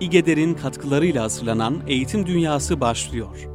[0.00, 3.49] İGEDER'in katkılarıyla hazırlanan Eğitim Dünyası başlıyor.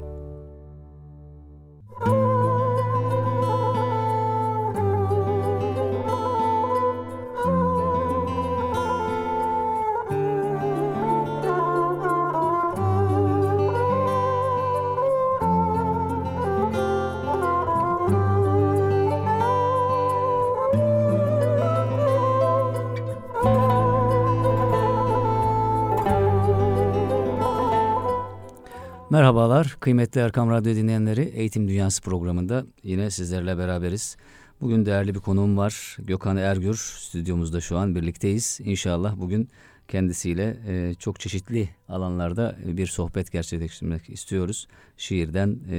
[29.85, 34.17] Kıymetli Erkam Radyo dinleyenleri Eğitim Dünyası programında yine sizlerle beraberiz.
[34.61, 38.59] Bugün değerli bir konuğum var Gökhan Ergür stüdyomuzda şu an birlikteyiz.
[38.63, 39.49] İnşallah bugün
[39.87, 44.67] kendisiyle e, çok çeşitli alanlarda bir sohbet gerçekleştirmek istiyoruz.
[44.97, 45.75] Şiirden e,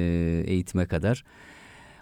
[0.47, 1.25] eğitime kadar.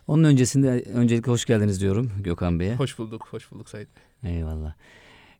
[0.07, 2.77] Onun öncesinde öncelikle hoş geldiniz diyorum Gökhan Bey'e.
[2.77, 3.87] Hoş bulduk, hoş bulduk Said
[4.23, 4.37] Bey.
[4.37, 4.75] Eyvallah.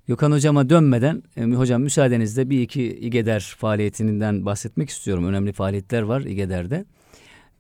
[0.09, 5.25] Gökhan Hocam'a dönmeden e, hocam müsaadenizle bir iki İGEDER faaliyetinden bahsetmek istiyorum.
[5.25, 6.85] Önemli faaliyetler var İGEDER'de.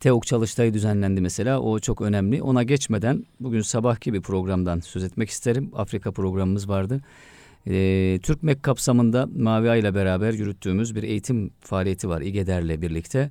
[0.00, 2.42] TEOK çalıştayı düzenlendi mesela o çok önemli.
[2.42, 5.70] Ona geçmeden bugün sabahki bir programdan söz etmek isterim.
[5.74, 7.00] Afrika programımız vardı.
[7.66, 13.30] E, Türkmek kapsamında Mavi Ay ile beraber yürüttüğümüz bir eğitim faaliyeti var İGEDER'le birlikte.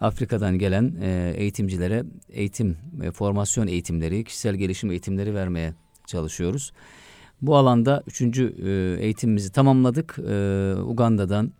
[0.00, 5.74] Afrika'dan gelen e, eğitimcilere eğitim, e, formasyon eğitimleri, kişisel gelişim eğitimleri vermeye
[6.06, 6.72] çalışıyoruz.
[7.42, 10.18] Bu alanda üçüncü e, eğitimimizi tamamladık.
[10.18, 11.52] E, Uganda'dan,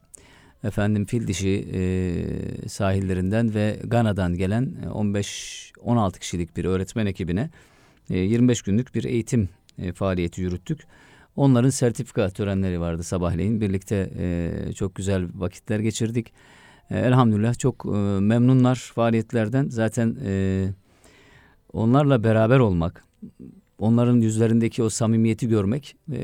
[0.65, 7.51] efendim fil dişi e, sahillerinden ve Gana'dan gelen 15-16 kişilik bir öğretmen ekibine
[8.11, 10.81] e, 25 günlük bir eğitim e, faaliyeti yürüttük.
[11.37, 13.61] Onların sertifika törenleri vardı sabahleyin.
[13.61, 16.33] Birlikte e, çok güzel vakitler geçirdik.
[16.91, 19.69] E, elhamdülillah çok e, memnunlar faaliyetlerden.
[19.69, 20.65] Zaten e,
[21.73, 23.05] onlarla beraber olmak,
[23.83, 26.21] onların yüzlerindeki o samimiyeti görmek e,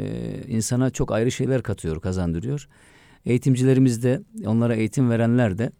[0.49, 2.69] insana çok ayrı şeyler katıyor, kazandırıyor.
[3.27, 5.71] Eğitimcilerimiz de, onlara eğitim verenler de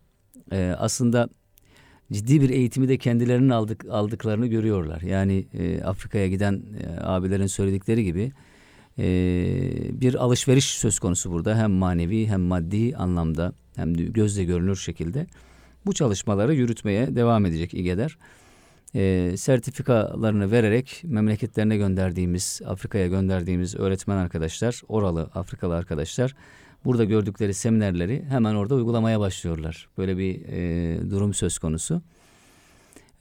[0.53, 1.29] e, aslında
[2.13, 5.01] ciddi bir eğitimi de kendilerinin aldık, aldıklarını görüyorlar.
[5.01, 8.33] Yani e, Afrika'ya giden e, abilerin söyledikleri gibi
[8.99, 9.05] e,
[10.01, 11.59] bir alışveriş söz konusu burada.
[11.59, 15.27] Hem manevi hem maddi anlamda hem de gözle görünür şekilde
[15.87, 18.19] bu çalışmaları yürütmeye devam edecek İGEDER
[18.95, 26.35] e, sertifikalarını vererek memleketlerine gönderdiğimiz, Afrika'ya gönderdiğimiz öğretmen arkadaşlar, oralı Afrikalı arkadaşlar
[26.85, 29.89] burada gördükleri seminerleri hemen orada uygulamaya başlıyorlar.
[29.99, 32.03] Böyle bir e, durum söz konusu.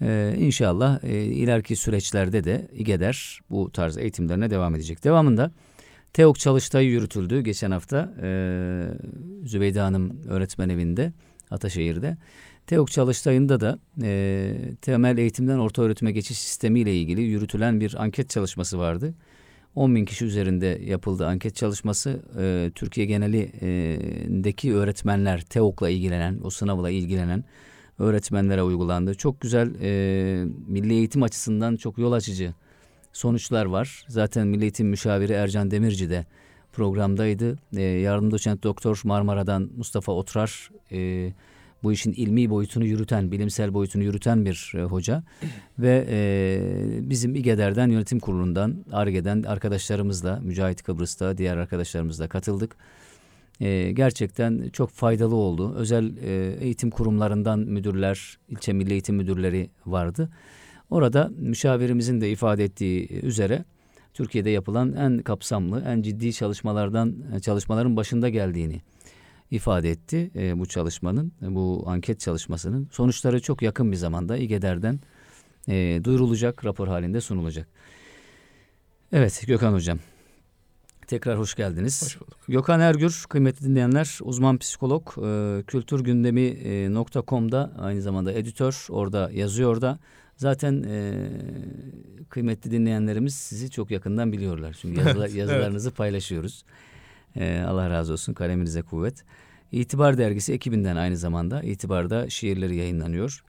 [0.02, 5.04] E, inşallah e, ileriki süreçlerde de İGEDER bu tarz eğitimlerine devam edecek.
[5.04, 5.52] Devamında
[6.14, 8.30] TEOK çalıştayı yürütüldü geçen hafta e,
[9.46, 11.14] Zübeyde Hanım öğretmen evinde
[11.52, 12.18] Ataşehir'de.
[12.68, 18.30] TEOK çalıştayında da e, temel eğitimden orta öğretime geçiş sistemi ile ilgili yürütülen bir anket
[18.30, 19.14] çalışması vardı.
[19.76, 22.22] 10 bin kişi üzerinde yapıldı anket çalışması.
[22.40, 27.44] E, Türkiye genelindeki öğretmenler, TEOK'la ilgilenen, o sınavla ilgilenen
[28.00, 29.16] öğretmenlere uygulandı.
[29.16, 32.54] Çok güzel e, milli eğitim açısından çok yol açıcı
[33.14, 34.06] sonuçlar var.
[34.08, 36.26] Zaten Milli Eğitim Müşaviri Ercan Demirci de
[36.74, 37.58] programdaydı.
[37.76, 41.32] E, yardım doçent doktor Marmara'dan Mustafa Otrar e,
[41.84, 45.24] bu işin ilmi boyutunu yürüten, bilimsel boyutunu yürüten bir e, hoca
[45.80, 52.76] ve e, bizim İGEDER'den yönetim kurulundan, ARGE'den arkadaşlarımızla, Mücahit Kıbrıs'ta diğer arkadaşlarımızla katıldık.
[53.60, 55.74] E, gerçekten çok faydalı oldu.
[55.76, 60.30] Özel e, eğitim kurumlarından müdürler, ilçe milli eğitim müdürleri vardı.
[60.90, 63.66] Orada müşavirimizin de ifade ettiği üzere
[64.14, 68.82] Türkiye'de yapılan en kapsamlı, en ciddi çalışmalardan çalışmaların başında geldiğini
[69.52, 72.90] ifade etti e, bu çalışmanın, e, bu anket çalışmasının.
[72.92, 75.00] Sonuçları çok yakın bir zamanda İGEDER'den
[75.70, 77.68] e, duyurulacak, rapor halinde sunulacak.
[79.12, 80.00] Evet Gökhan Hocam,
[81.08, 82.04] tekrar hoş geldiniz.
[82.04, 82.38] Hoş bulduk.
[82.48, 90.00] Gökhan Ergür, kıymetli dinleyenler, uzman psikolog, e, kültürgündemi.com'da aynı zamanda editör, orada yazıyor da.
[90.36, 91.30] Zaten e,
[92.30, 94.78] kıymetli dinleyenlerimiz sizi çok yakından biliyorlar.
[94.82, 95.98] Çünkü yazılar, yazılarınızı evet.
[95.98, 96.64] paylaşıyoruz.
[97.40, 99.24] Ee, Allah razı olsun kaleminize kuvvet.
[99.72, 103.44] İtibar dergisi ekibinden aynı zamanda itibarda şiirleri yayınlanıyor.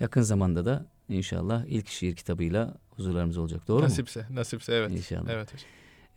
[0.00, 3.68] Yakın zamanda da inşallah ilk şiir kitabıyla huzurlarımız olacak.
[3.68, 4.24] Doğru nasipse, mu?
[4.24, 4.90] Nasipse, nasipse evet.
[4.90, 5.30] İnşallah.
[5.30, 5.68] Evet hocam.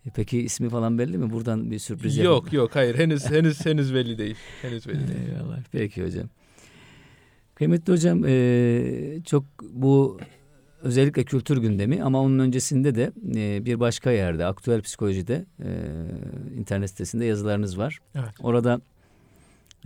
[0.06, 1.30] E peki ismi falan belli mi?
[1.30, 2.54] Buradan bir sürpriz Yok yapalım.
[2.54, 4.36] yok hayır henüz henüz henüz belli değil.
[4.62, 5.28] Henüz belli değil.
[5.28, 5.58] Eyvallah.
[5.72, 6.28] Peki hocam.
[7.54, 10.20] Kıymetli hocam e, çok bu
[10.82, 15.68] özellikle kültür gündemi ama onun öncesinde de e, bir başka yerde aktüel psikolojide e,
[16.58, 17.98] internet sitesinde yazılarınız var.
[18.14, 18.34] Evet.
[18.40, 18.80] Orada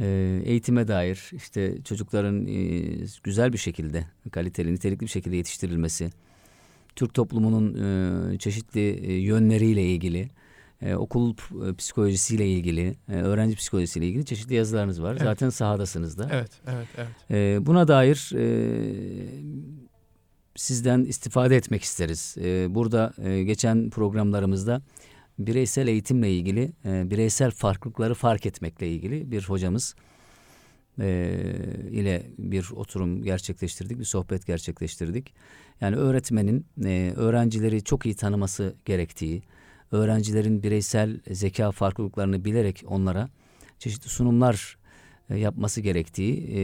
[0.01, 2.83] e, eğitime dair işte çocukların e,
[3.23, 6.11] güzel bir şekilde kaliteli nitelikli bir şekilde yetiştirilmesi,
[6.97, 7.75] Türk toplumunun
[8.35, 10.31] e, çeşitli e, yönleriyle ilgili
[10.83, 11.35] e, okul
[11.79, 15.13] psikolojisiyle ilgili, e, öğrenci psikolojisiyle ilgili çeşitli yazılarınız var.
[15.13, 15.23] Evet.
[15.23, 16.29] Zaten sahadasınız da.
[16.33, 17.31] Evet, evet, evet.
[17.31, 18.45] E, buna dair e,
[20.57, 22.37] sizden istifade etmek isteriz.
[22.41, 24.83] E, burada e, geçen programlarımızda
[25.39, 29.95] bireysel eğitimle ilgili, e, bireysel farklılıkları fark etmekle ilgili bir hocamız
[31.01, 31.39] e,
[31.91, 35.35] ile bir oturum gerçekleştirdik, bir sohbet gerçekleştirdik.
[35.81, 39.43] Yani öğretmenin e, öğrencileri çok iyi tanıması gerektiği,
[39.93, 43.29] öğrencilerin bireysel zeka farklılıklarını bilerek onlara
[43.79, 44.79] çeşitli sunumlar
[45.31, 46.61] e, yapması gerektiği e,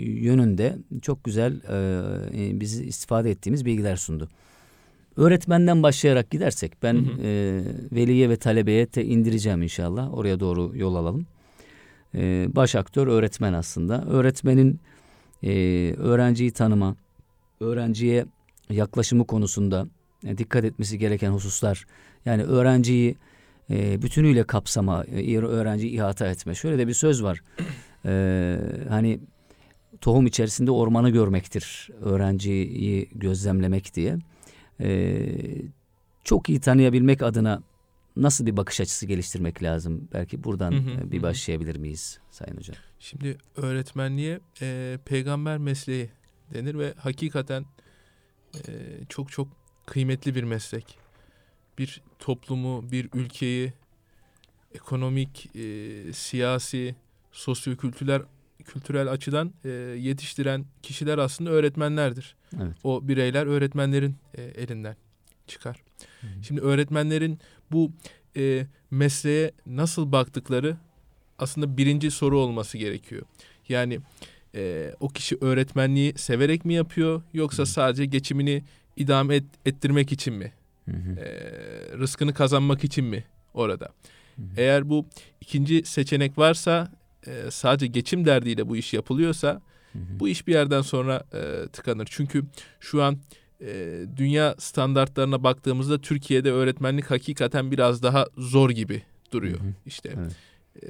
[0.00, 1.60] yönünde çok güzel
[2.34, 4.28] e, bizi istifade ettiğimiz bilgiler sundu.
[5.18, 7.22] Öğretmenden başlayarak gidersek ben Hı hı.
[7.22, 7.62] e,
[7.92, 10.14] veliye ve talebeye te indireceğim inşallah.
[10.14, 11.26] Oraya doğru yol alalım.
[12.14, 14.04] E, baş aktör öğretmen aslında.
[14.04, 14.80] Öğretmenin
[15.42, 15.50] e,
[15.98, 16.96] öğrenciyi tanıma,
[17.60, 18.26] öğrenciye
[18.70, 19.86] yaklaşımı konusunda
[20.26, 21.86] e, dikkat etmesi gereken hususlar.
[22.24, 23.16] Yani öğrenciyi
[23.70, 26.54] e, bütünüyle kapsama, e, öğrenciyi ihata etme.
[26.54, 27.40] Şöyle de bir söz var.
[28.04, 28.56] E,
[28.88, 29.20] hani
[30.00, 34.18] tohum içerisinde ormanı görmektir öğrenciyi gözlemlemek diye.
[34.80, 35.28] E,
[36.24, 37.62] çok iyi tanıyabilmek adına
[38.16, 40.08] nasıl bir bakış açısı geliştirmek lazım?
[40.12, 42.76] Belki buradan Hı hı, e, bir başlayabilir miyiz Sayın Hocam?
[42.98, 46.10] Şimdi öğretmenliğe e, peygamber mesleği
[46.54, 47.64] denir ve hakikaten
[48.54, 48.72] e,
[49.08, 49.48] çok çok
[49.86, 50.98] kıymetli bir meslek.
[51.78, 53.72] Bir toplumu, bir ülkeyi
[54.74, 56.96] ekonomik, e, siyasi,
[57.32, 58.22] sosyokültürel
[58.68, 59.68] kültürel açıdan e,
[59.98, 62.34] yetiştiren kişiler aslında öğretmenlerdir.
[62.56, 62.76] Evet.
[62.84, 64.96] O bireyler öğretmenlerin e, elinden
[65.46, 65.82] çıkar.
[66.20, 66.30] Hı hı.
[66.42, 67.38] Şimdi öğretmenlerin
[67.72, 67.92] bu
[68.36, 70.76] e, mesleğe nasıl baktıkları
[71.38, 73.22] aslında birinci soru olması gerekiyor.
[73.68, 74.00] Yani
[74.54, 77.66] e, o kişi öğretmenliği severek mi yapıyor yoksa Hı.
[77.66, 78.64] sadece geçimini
[78.96, 80.52] idame et, ettirmek için mi?
[80.84, 81.20] Hı hı.
[81.20, 81.28] E,
[81.98, 83.24] rızkını kazanmak için mi
[83.54, 83.88] orada?
[84.36, 84.46] Hı hı.
[84.56, 85.06] Eğer bu
[85.40, 86.97] ikinci seçenek varsa
[87.28, 89.48] e, sadece geçim derdiyle bu iş yapılıyorsa
[89.92, 90.20] Hı hı.
[90.20, 92.08] bu iş bir yerden sonra e, tıkanır.
[92.10, 92.44] Çünkü
[92.80, 93.18] şu an
[93.60, 99.02] e, dünya standartlarına baktığımızda Türkiye'de öğretmenlik hakikaten biraz daha zor gibi
[99.32, 99.60] duruyor.
[99.60, 99.72] Hı hı.
[99.86, 100.32] İşte Evet.
[100.82, 100.88] e,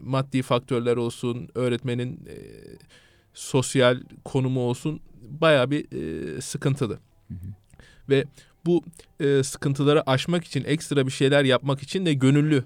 [0.00, 2.36] maddi faktörler olsun, öğretmenin e,
[3.34, 6.98] sosyal konumu olsun baya bir e, sıkıntılı.
[7.28, 7.48] Hı hı.
[8.08, 8.24] Ve
[8.66, 8.84] bu
[9.20, 12.64] e, sıkıntıları aşmak için ekstra bir şeyler yapmak için de gönüllü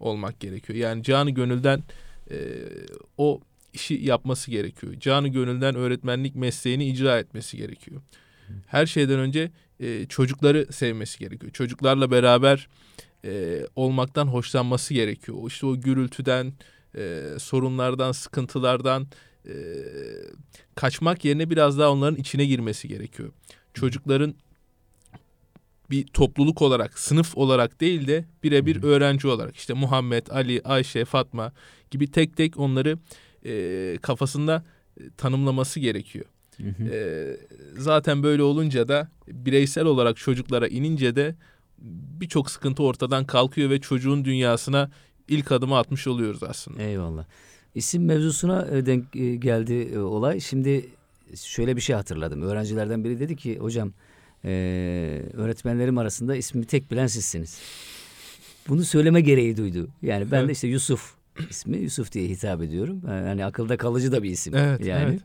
[0.00, 0.78] olmak gerekiyor.
[0.78, 1.82] Yani canı gönülden
[2.30, 2.36] e,
[3.16, 3.40] o
[3.72, 4.94] işi yapması gerekiyor.
[5.00, 8.00] Canı gönülden öğretmenlik mesleğini icra etmesi gerekiyor.
[8.66, 9.50] Her şeyden önce
[9.80, 11.52] e, çocukları sevmesi gerekiyor.
[11.52, 12.68] Çocuklarla beraber
[13.24, 15.38] e, olmaktan hoşlanması gerekiyor.
[15.46, 16.52] İşte o gürültüden,
[16.96, 19.06] e, sorunlardan, sıkıntılardan
[19.46, 19.54] e,
[20.74, 23.32] kaçmak yerine biraz daha onların içine girmesi gerekiyor.
[23.74, 24.34] Çocukların
[25.90, 31.52] bir topluluk olarak, sınıf olarak değil de birebir öğrenci olarak işte Muhammed, Ali, Ayşe, Fatma
[31.90, 32.98] gibi tek tek onları
[33.44, 34.64] e, kafasında
[35.00, 36.24] e, tanımlaması gerekiyor.
[36.56, 36.84] Hı hı.
[36.84, 37.36] E,
[37.78, 41.34] zaten böyle olunca da bireysel olarak çocuklara inince de
[42.20, 44.90] birçok sıkıntı ortadan kalkıyor ve çocuğun dünyasına
[45.28, 46.82] ilk adımı atmış oluyoruz aslında.
[46.82, 47.24] Eyvallah.
[47.74, 50.40] İsim mevzusuna e, denk e, geldi olay.
[50.40, 50.86] Şimdi
[51.34, 52.42] şöyle bir şey hatırladım.
[52.42, 53.92] Öğrencilerden biri dedi ki hocam
[54.44, 54.50] e,
[55.32, 57.58] öğretmenlerim arasında ismi tek bilen sizsiniz.
[58.68, 59.88] Bunu söyleme gereği duydu.
[60.02, 60.54] Yani ben de Evet.
[60.56, 61.14] işte Yusuf
[61.50, 63.02] ismi Yusuf diye hitap ediyorum.
[63.08, 64.54] Yani akılda kalıcı da bir isim.
[64.56, 65.04] Evet, yani.
[65.10, 65.20] evet.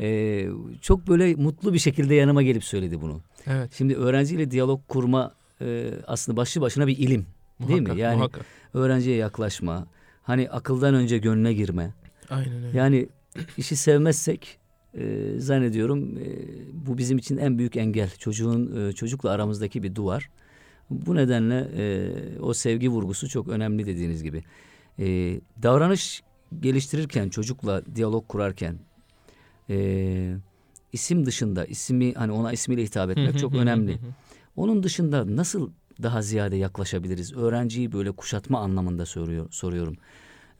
[0.00, 0.48] E,
[0.82, 3.20] çok böyle mutlu bir şekilde yanıma gelip söyledi bunu.
[3.46, 3.70] Evet.
[3.76, 7.26] Şimdi öğrenciyle diyalog kurma e, aslında başlı başına bir ilim.
[7.60, 7.80] Değil mi?
[7.80, 8.44] muhakkak, Yani- muhakkak.
[8.74, 9.86] Öğrenciye yaklaşma,
[10.22, 11.90] hani akıldan önce gönlüne girme.
[12.30, 12.78] Aynen öyle.
[12.78, 13.08] Yani
[13.58, 14.58] işi sevmezsek
[14.98, 16.26] e, zannediyorum e,
[16.86, 18.10] bu bizim için en büyük engel.
[18.18, 20.30] Çocuğun e, çocukla aramızdaki bir duvar.
[20.90, 22.10] Bu nedenle e,
[22.40, 24.44] o sevgi vurgusu çok önemli dediğiniz gibi.
[24.98, 25.06] E,
[25.62, 26.22] davranış
[26.60, 28.78] geliştirirken çocukla diyalog kurarken
[29.70, 30.36] e,
[30.92, 33.98] isim dışında ismi hani ona ismiyle hitap etmek çok önemli.
[34.56, 35.70] Onun dışında nasıl
[36.02, 37.32] daha ziyade yaklaşabiliriz?
[37.36, 39.96] Öğrenciyi böyle kuşatma anlamında soruyor, soruyorum.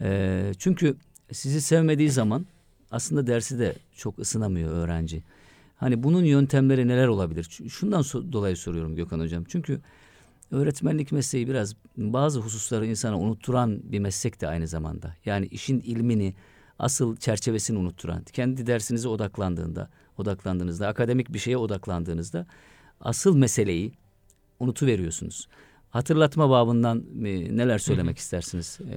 [0.00, 0.96] Ee, çünkü
[1.32, 2.46] sizi sevmediği zaman
[2.90, 5.22] aslında dersi de çok ısınamıyor öğrenci.
[5.76, 7.48] Hani bunun yöntemleri neler olabilir?
[7.68, 9.44] Şundan so- dolayı soruyorum Gökhan Hocam.
[9.48, 9.80] Çünkü
[10.50, 15.14] öğretmenlik mesleği biraz bazı hususları insana unutturan bir meslek de aynı zamanda.
[15.24, 16.34] Yani işin ilmini,
[16.78, 18.22] asıl çerçevesini unutturan.
[18.32, 19.88] Kendi dersinize odaklandığında,
[20.18, 22.46] odaklandığınızda, akademik bir şeye odaklandığınızda
[23.00, 23.92] asıl meseleyi
[24.60, 25.48] unutuveriyorsunuz.
[25.94, 28.96] Hatırlatma babından e, neler söylemek istersiniz e,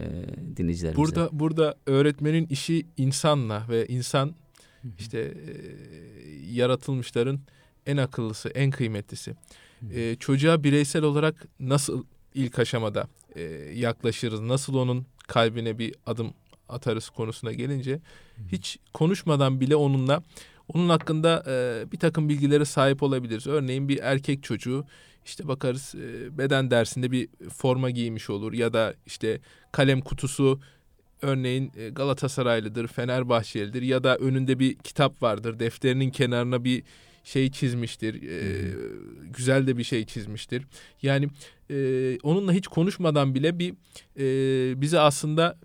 [0.58, 0.98] dinleyicilerimize?
[0.98, 4.36] Burada burada öğretmenin işi insanla ve insan
[5.00, 5.34] işte e,
[6.52, 7.40] yaratılmışların
[7.86, 9.36] en akıllısı, en kıymetlisi.
[9.94, 13.42] E, çocuğa bireysel olarak nasıl ilk aşamada e,
[13.74, 14.42] yaklaşırız?
[14.42, 16.34] Nasıl onun kalbine bir adım
[16.70, 18.00] atarız konusuna gelince
[18.52, 20.24] hiç konuşmadan bile onunla
[20.74, 23.48] onun hakkında e, bir takım bilgilere sahip olabiliriz.
[23.48, 24.86] Örneğin bir erkek çocuğu
[25.28, 29.40] işte bakarız e, beden dersinde bir forma giymiş olur ya da işte
[29.72, 30.60] kalem kutusu
[31.22, 35.60] örneğin e, Galatasaraylıdır, Fenerbahçelidir ya da önünde bir kitap vardır.
[35.60, 36.84] Defterinin kenarına bir
[37.24, 38.14] şey çizmiştir.
[38.24, 38.74] E,
[39.24, 40.64] güzel de bir şey çizmiştir.
[41.02, 41.30] Yani
[41.72, 43.74] e, onunla hiç konuşmadan bile bir
[44.20, 45.58] e, bize aslında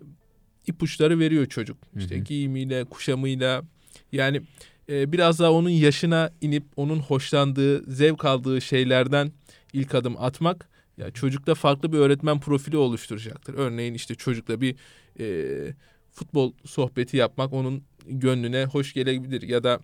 [0.67, 1.77] ipuçları veriyor çocuk.
[1.97, 2.23] İşte Hı hı.
[2.23, 3.63] giyimiyle, kuşamıyla
[4.11, 4.41] yani
[4.89, 9.31] e, biraz daha onun yaşına inip onun hoşlandığı, zevk aldığı şeylerden
[9.73, 13.53] ilk adım atmak ya çocukta farklı bir öğretmen profili oluşturacaktır.
[13.53, 14.75] Örneğin işte çocukla bir
[15.19, 15.75] e,
[16.11, 19.79] futbol sohbeti yapmak onun gönlüne hoş gelebilir ya da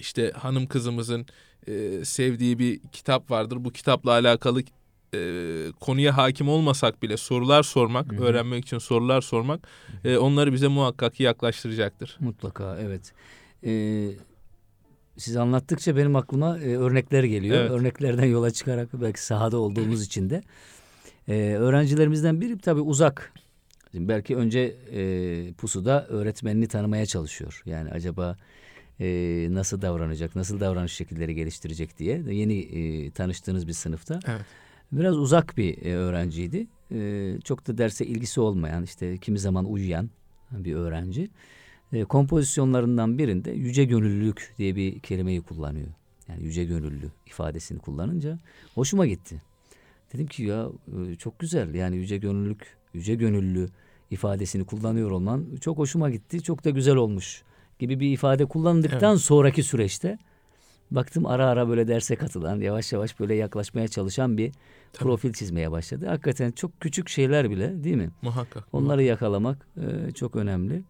[0.00, 1.26] işte hanım kızımızın
[1.66, 3.64] e, sevdiği bir kitap vardır.
[3.64, 4.62] Bu kitapla alakalı
[5.14, 5.18] e,
[5.80, 8.24] konuya hakim olmasak bile sorular sormak, Hı hı.
[8.24, 9.68] öğrenmek için sorular sormak
[10.04, 12.16] e, onları bize muhakkak yaklaştıracaktır.
[12.20, 13.12] Mutlaka evet.
[13.64, 14.10] Ee,
[15.16, 17.56] siz anlattıkça benim aklıma e, örnekler geliyor.
[17.56, 17.70] Evet.
[17.70, 20.42] Örneklerden yola çıkarak belki sahada olduğumuz için de.
[21.28, 23.32] Ee, öğrencilerimizden biri tabii uzak.
[23.92, 27.62] Şimdi belki önce e, pusuda öğretmenini tanımaya çalışıyor.
[27.66, 28.36] Yani acaba
[29.00, 29.06] e,
[29.50, 32.22] nasıl davranacak, nasıl davranış şekilleri geliştirecek diye.
[32.30, 34.20] Yeni e, tanıştığınız bir sınıfta.
[34.28, 34.40] Evet.
[34.92, 36.66] Biraz uzak bir e, öğrenciydi.
[36.92, 40.10] E, çok da derse ilgisi olmayan, işte kimi zaman uyuyan
[40.50, 41.30] bir öğrenci.
[41.92, 45.88] E, kompozisyonlarından birinde yüce gönüllülük diye bir kelimeyi kullanıyor.
[46.28, 48.38] Yani yüce gönüllü ifadesini kullanınca
[48.74, 49.42] hoşuma gitti.
[50.12, 53.68] Dedim ki ya e, çok güzel yani yüce gönüllülük, yüce gönüllü
[54.10, 56.42] ifadesini kullanıyor olman çok hoşuma gitti.
[56.42, 57.42] Çok da güzel olmuş
[57.78, 60.18] gibi bir ifade kullandıktan sonraki süreçte
[60.90, 64.52] baktım ara ara böyle derse katılan, yavaş yavaş böyle yaklaşmaya çalışan bir
[64.92, 65.04] Tabii.
[65.04, 66.06] profil çizmeye başladı.
[66.06, 68.10] Hakikaten çok küçük şeyler bile değil mi?
[68.22, 68.64] Muhakkak.
[68.72, 70.82] Onları yakalamak e, çok önemli.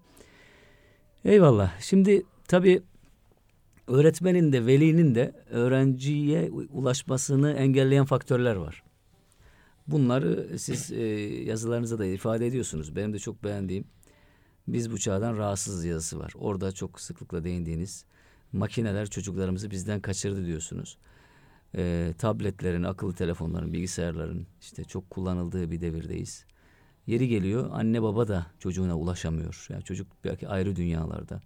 [1.26, 1.80] Eyvallah.
[1.80, 2.82] Şimdi tabii
[3.86, 8.82] öğretmenin de velinin de öğrenciye ulaşmasını engelleyen faktörler var.
[9.86, 11.04] Bunları siz e,
[11.44, 12.96] yazılarınızda da ifade ediyorsunuz.
[12.96, 13.84] Benim de çok beğendiğim
[14.68, 16.32] biz bu çağdan rahatsız yazısı var.
[16.36, 18.04] Orada çok sıklıkla değindiğiniz
[18.52, 20.98] makineler çocuklarımızı bizden kaçırdı diyorsunuz.
[21.76, 26.44] E, tabletlerin, akıllı telefonların, bilgisayarların işte çok kullanıldığı bir devirdeyiz.
[27.06, 29.66] Yeri geliyor anne baba da çocuğuna ulaşamıyor.
[29.70, 31.40] Yani çocuk belki ayrı dünyalarda.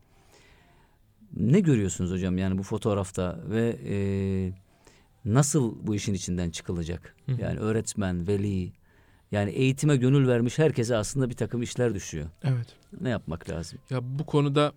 [1.36, 3.96] Ne görüyorsunuz hocam yani bu fotoğrafta ve e,
[5.24, 7.14] nasıl bu işin içinden çıkılacak?
[7.26, 7.40] Hı hı.
[7.40, 8.72] Yani öğretmen, veli
[9.32, 12.26] yani eğitime gönül vermiş herkese aslında bir takım işler düşüyor.
[12.44, 12.76] Evet.
[13.00, 13.78] Ne yapmak lazım?
[13.90, 14.72] Ya bu konuda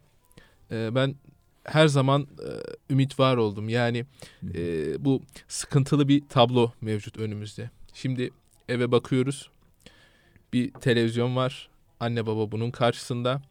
[0.72, 1.16] e, ben
[1.63, 2.50] her zaman e,
[2.94, 3.70] ümit var oldum.
[3.70, 4.06] Yani
[4.56, 7.70] e, bu sıkıntılı bir tablo mevcut önümüzde.
[7.94, 8.32] Şimdi
[8.70, 9.50] eve bakıyoruz.
[10.54, 11.70] Bir televizyon var.
[12.00, 13.42] Anne baba bunun karşısında.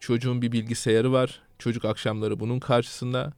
[0.00, 1.42] Çocuğun bir bilgisayarı var.
[1.58, 3.32] Çocuk akşamları bunun karşısında.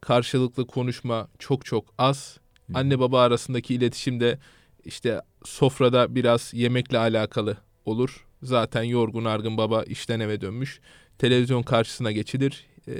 [0.00, 2.38] Karşılıklı konuşma çok çok az.
[2.74, 4.38] Anne baba arasındaki iletişim de
[4.84, 8.26] işte sofrada biraz yemekle alakalı olur.
[8.42, 10.80] Zaten yorgun argın baba işten eve dönmüş.
[11.18, 12.66] Televizyon karşısına geçilir.
[12.88, 12.92] Ee,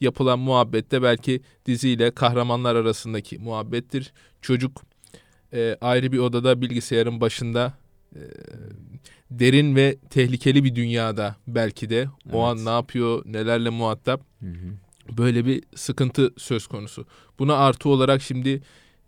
[0.00, 4.12] yapılan muhabbette belki diziyle kahramanlar arasındaki muhabbettir.
[4.42, 4.82] Çocuk
[5.52, 7.72] e, ayrı bir odada bilgisayarın başında
[8.14, 8.20] e,
[9.30, 12.60] derin ve tehlikeli bir dünyada belki de o Evet.
[12.60, 15.16] an ne yapıyor, nelerle muhatap Hı hı.
[15.16, 17.06] böyle bir sıkıntı söz konusu.
[17.38, 18.62] Buna artı olarak şimdi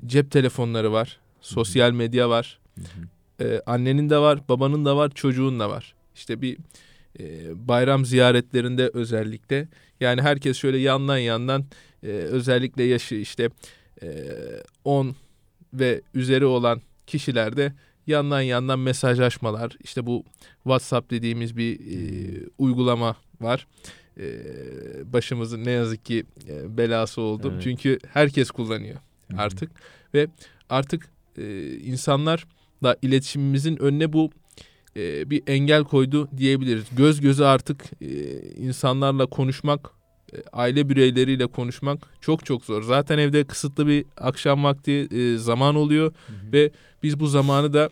[0.07, 2.59] cep telefonları var, sosyal medya var.
[2.79, 3.09] Hı hı.
[3.45, 5.95] Ee, annenin de var, babanın da var, çocuğun da var.
[6.15, 6.59] İşte bir
[7.21, 7.25] e,
[7.69, 9.69] bayram ziyaretlerinde özellikle
[10.01, 11.65] yani herkes şöyle yandan yandan
[12.03, 13.51] e, özellikle yaşı işte
[14.03, 14.09] e,
[14.85, 15.15] 10
[15.75, 17.73] ve üzeri olan kişilerde
[18.07, 20.25] yandan yandan mesajlaşmalar işte bu
[20.63, 23.67] WhatsApp dediğimiz bir e, uygulama var.
[24.21, 24.25] E,
[25.13, 27.51] başımızın ne yazık ki e, belası oldu.
[27.53, 27.63] Evet.
[27.63, 28.97] Çünkü herkes kullanıyor
[29.31, 29.41] Hı hı.
[29.41, 29.71] artık
[30.15, 30.27] ve
[30.71, 31.09] artık
[31.39, 34.31] e, insanlarla iletişimimizin önüne bu
[34.97, 36.85] e, bir engel koydu diyebiliriz.
[36.97, 39.91] Göz göze artık e, insanlarla konuşmak,
[40.53, 42.83] aile bireyleriyle konuşmak çok çok zor.
[42.83, 46.53] Zaten evde kısıtlı bir akşam vakti e, zaman oluyor Hı hı.
[46.53, 46.71] ve
[47.03, 47.91] biz bu zamanı da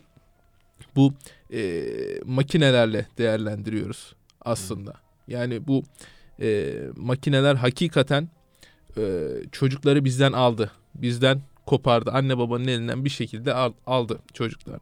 [0.95, 1.13] bu
[1.53, 1.83] e,
[2.25, 4.93] makinelerle değerlendiriyoruz aslında.
[5.27, 5.83] Yani bu
[6.41, 8.29] e, makineler hakikaten
[8.97, 10.71] e, çocukları bizden aldı.
[10.95, 12.11] Bizden kopardı.
[12.11, 14.81] Anne babanın elinden bir şekilde al- aldı çocuklarını.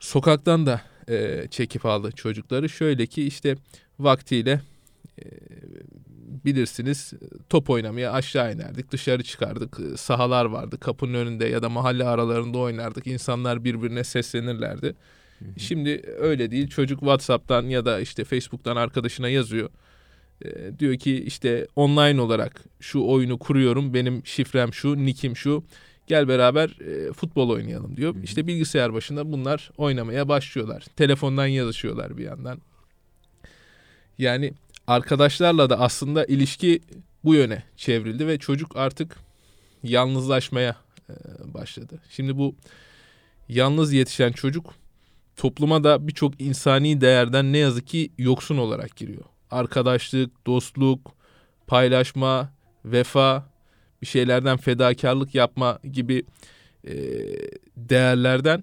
[0.00, 2.68] Sokaktan da e, çekip aldı çocukları.
[2.68, 3.56] Şöyle ki işte
[3.98, 4.60] vaktiyle
[5.18, 5.24] e,
[6.46, 7.12] bilirsiniz
[7.50, 8.92] top oynamaya aşağı inerdik.
[8.92, 9.78] Dışarı çıkardık.
[9.96, 10.78] Sahalar vardı.
[10.80, 13.06] Kapının önünde ya da mahalle aralarında oynardık.
[13.06, 14.94] İnsanlar birbirine seslenirlerdi.
[15.56, 16.68] Şimdi öyle değil.
[16.68, 19.70] Çocuk WhatsApp'tan ya da işte Facebook'tan arkadaşına yazıyor.
[20.44, 23.94] E, diyor ki işte online olarak şu oyunu kuruyorum.
[23.94, 25.64] Benim şifrem şu, nickim şu.
[26.06, 28.14] Gel beraber e, futbol oynayalım diyor.
[28.14, 28.20] Hı.
[28.22, 30.84] İşte bilgisayar başında bunlar oynamaya başlıyorlar.
[30.96, 32.58] Telefondan yazışıyorlar bir yandan.
[34.18, 34.52] Yani
[34.86, 36.80] arkadaşlarla da aslında ilişki
[37.24, 39.16] bu yöne çevrildi ve çocuk artık
[39.82, 40.76] yalnızlaşmaya
[41.10, 41.14] e,
[41.54, 41.98] başladı.
[42.10, 42.54] Şimdi bu
[43.48, 44.74] yalnız yetişen çocuk
[45.36, 49.24] topluma da birçok insani değerden ne yazık ki yoksun olarak giriyor.
[49.50, 51.12] Arkadaşlık, dostluk,
[51.66, 52.52] paylaşma,
[52.84, 53.50] vefa,
[54.02, 56.24] bir şeylerden fedakarlık yapma gibi
[56.84, 56.94] e,
[57.76, 58.62] değerlerden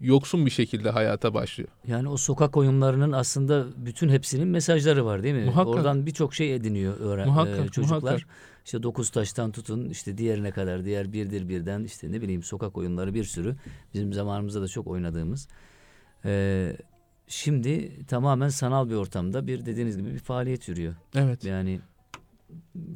[0.00, 1.68] yoksun bir şekilde hayata başlıyor.
[1.86, 5.44] Yani o sokak oyunlarının aslında bütün hepsinin mesajları var değil mi?
[5.44, 5.74] Muhakkak.
[5.74, 8.00] Oradan birçok şey ediniyor öğren Muhakkak, e, çocuklar.
[8.00, 8.28] muhakkak.
[8.64, 13.14] İşte dokuz taştan tutun işte diğerine kadar diğer birdir birden işte ne bileyim sokak oyunları
[13.14, 13.56] bir sürü
[13.94, 15.48] bizim zamanımızda da çok oynadığımız.
[16.24, 16.76] Ee,
[17.28, 20.94] şimdi tamamen sanal bir ortamda bir dediğiniz gibi bir faaliyet yürüyor.
[21.14, 21.44] Evet.
[21.44, 21.80] Yani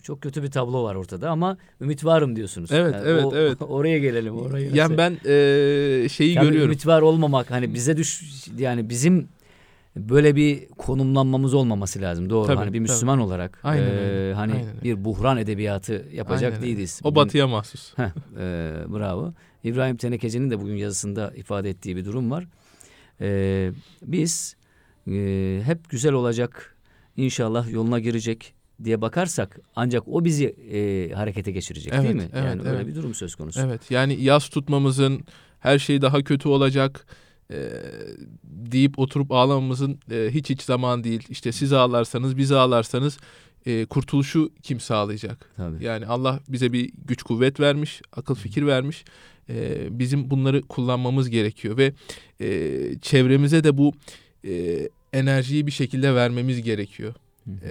[0.02, 2.70] çok kötü bir tablo var ortada ama ümit varım diyorsunuz.
[2.72, 3.58] Evet, Yani evet, o- evet.
[3.68, 4.36] Oraya gelelim.
[4.36, 6.70] Oraya Yani ben e, şeyi Tabii görüyorum.
[6.70, 8.22] ümit var olmamak hani bize düş
[8.58, 9.28] yani bizim
[9.96, 12.30] böyle bir konumlanmamız olmaması lazım.
[12.30, 12.46] Doğru.
[12.46, 12.80] Tabii, hani bir tabii.
[12.80, 17.00] Müslüman olarak Aynen e, öyle, hani aynen bir buhran edebiyatı yapacak Aynen değiliz.
[17.04, 17.98] O batıya mahsus.
[17.98, 18.40] Heh, e,
[18.88, 19.32] bravo.
[19.64, 22.46] İbrahim Tenekeci'nin de bugün yazısında ifade ettiği bir durum var.
[23.20, 23.70] E,
[24.02, 24.56] biz
[25.10, 26.76] e, hep güzel olacak,
[27.16, 32.28] inşallah yoluna girecek diye bakarsak ancak o bizi e, harekete geçirecek değil Evet, mi?
[32.32, 32.86] evet, yani öyle evet.
[32.86, 33.60] bir durum söz konusu.
[33.60, 35.20] Evet yani yaz tutmamızın
[35.60, 37.06] her şey daha kötü olacak
[37.50, 37.70] e,
[38.44, 41.22] deyip oturup ağlamamızın e, hiç hiç zaman değil.
[41.30, 43.18] İşte siz ağlarsanız biz ağlarsanız
[43.66, 45.50] e, kurtuluşu kim sağlayacak?
[45.56, 45.84] Tabii.
[45.84, 49.04] Yani Allah bize bir güç kuvvet vermiş, akıl fikir vermiş.
[49.48, 51.92] E, bizim bunları kullanmamız gerekiyor ve
[52.40, 52.70] e,
[53.02, 53.92] çevremize de bu
[54.44, 57.14] e, enerjiyi bir şekilde vermemiz gerekiyor.
[57.48, 57.70] E,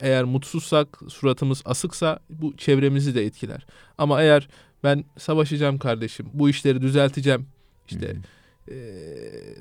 [0.00, 3.66] eğer mutsuzsak, suratımız asıksa bu çevremizi de etkiler.
[3.98, 4.48] Ama eğer
[4.84, 7.46] ben savaşacağım kardeşim, bu işleri düzelteceğim.
[7.88, 8.16] İşte
[8.70, 8.76] e,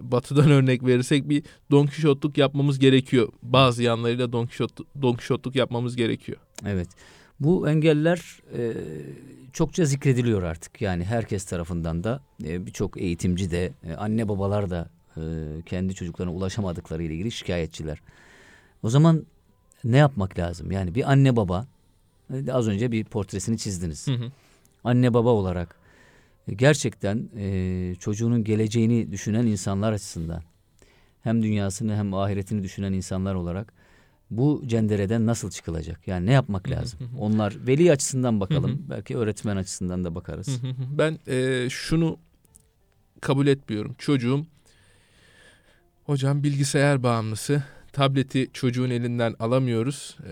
[0.01, 3.29] batıdan örnek verirsek bir Don Kişotluk yapmamız gerekiyor.
[3.43, 4.71] Bazı yanlarıyla Don, Kişot,
[5.01, 6.37] Don Kişotluk yapmamız gerekiyor.
[6.65, 6.87] Evet.
[7.39, 8.73] Bu engeller e,
[9.53, 10.81] çokça zikrediliyor artık.
[10.81, 15.21] Yani herkes tarafından da e, birçok eğitimci de e, anne babalar da e,
[15.65, 18.01] kendi çocuklarına ulaşamadıkları ile ilgili şikayetçiler.
[18.83, 19.25] O zaman
[19.91, 20.71] ne yapmak lazım?
[20.71, 21.67] Yani bir anne baba
[22.33, 24.07] e, az önce bir portresini çizdiniz.
[24.07, 24.31] Hı hı.
[24.83, 25.75] Anne baba olarak
[26.47, 30.41] e, gerçekten e, çocuğunun geleceğini düşünen insanlar açısından
[31.23, 33.73] hem dünyasını hem ahiretini düşünen insanlar olarak
[34.31, 36.07] bu cendereden nasıl çıkılacak?
[36.07, 36.99] Yani ne yapmak lazım?
[37.19, 38.85] Onlar veli açısından bakalım.
[38.89, 40.61] Belki öğretmen açısından da bakarız.
[40.97, 42.17] Ben e, şunu
[43.21, 43.95] kabul etmiyorum.
[43.97, 44.45] Çocuğum
[46.05, 47.63] hocam bilgisayar bağımlısı.
[47.97, 50.17] Tableti çocuğun elinden alamıyoruz.
[50.29, 50.31] E,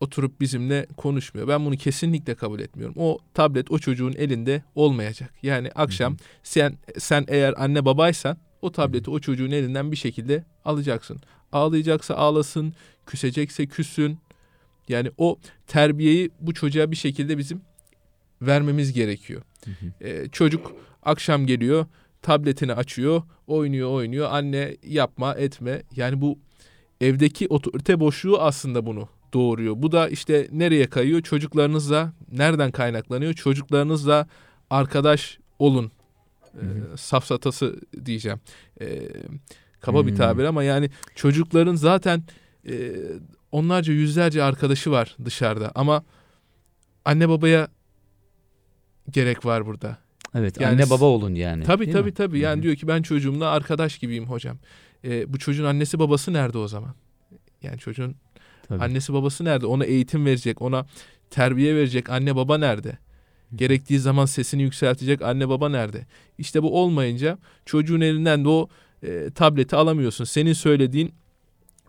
[0.00, 1.48] oturup bizimle konuşmuyor.
[1.48, 2.94] Ben bunu kesinlikle kabul etmiyorum.
[2.98, 5.34] O tablet o çocuğun elinde olmayacak.
[5.42, 6.18] Yani akşam Hı hı.
[6.42, 11.20] sen sen eğer anne babaysan o tableti o çocuğun elinden bir şekilde alacaksın.
[11.52, 12.74] Ağlayacaksa ağlasın,
[13.06, 14.18] küsecekse küssün.
[14.88, 17.60] Yani o terbiyeyi bu çocuğa bir şekilde bizim
[18.42, 19.42] vermemiz gerekiyor.
[19.64, 20.06] Hı hı.
[20.08, 21.86] Ee, çocuk akşam geliyor,
[22.22, 24.28] tabletini açıyor, oynuyor, oynuyor.
[24.30, 25.82] Anne yapma, etme.
[25.96, 26.38] Yani bu
[27.00, 29.74] evdeki otorite boşluğu aslında bunu doğuruyor.
[29.78, 31.20] Bu da işte nereye kayıyor?
[31.20, 33.32] Çocuklarınızla nereden kaynaklanıyor?
[33.32, 34.28] Çocuklarınızla
[34.70, 35.92] arkadaş olun.
[36.54, 36.96] Ee, Hı hı.
[36.96, 38.40] safsatası diyeceğim.
[38.80, 39.08] Ee,
[39.80, 40.16] kaba bir Hmm.
[40.18, 42.22] tabir ama yani çocukların zaten
[42.68, 42.92] e,
[43.52, 46.04] onlarca yüzlerce arkadaşı var dışarıda ama
[47.04, 47.68] anne babaya
[49.10, 49.98] gerek var burada.
[50.34, 51.64] Evet, Yani anne baba olun yani.
[51.64, 52.14] Tabii tabii mi?
[52.14, 52.38] tabii.
[52.38, 52.62] Yani hı.
[52.62, 54.58] diyor ki ben çocuğumla arkadaş gibiyim hocam.
[55.04, 56.94] Ee, bu çocuğun annesi babası nerede o zaman?
[57.62, 58.14] Yani çocuğun
[58.68, 58.84] Tabii.
[58.84, 59.66] annesi babası nerede?
[59.66, 60.86] Ona eğitim verecek, ona
[61.30, 62.98] terbiye verecek anne baba nerede?
[63.54, 66.06] Gerektiği zaman sesini yükseltecek anne baba nerede?
[66.38, 68.68] İşte bu olmayınca çocuğun elinden de o
[69.02, 70.24] e, tableti alamıyorsun.
[70.24, 71.14] Senin söylediğin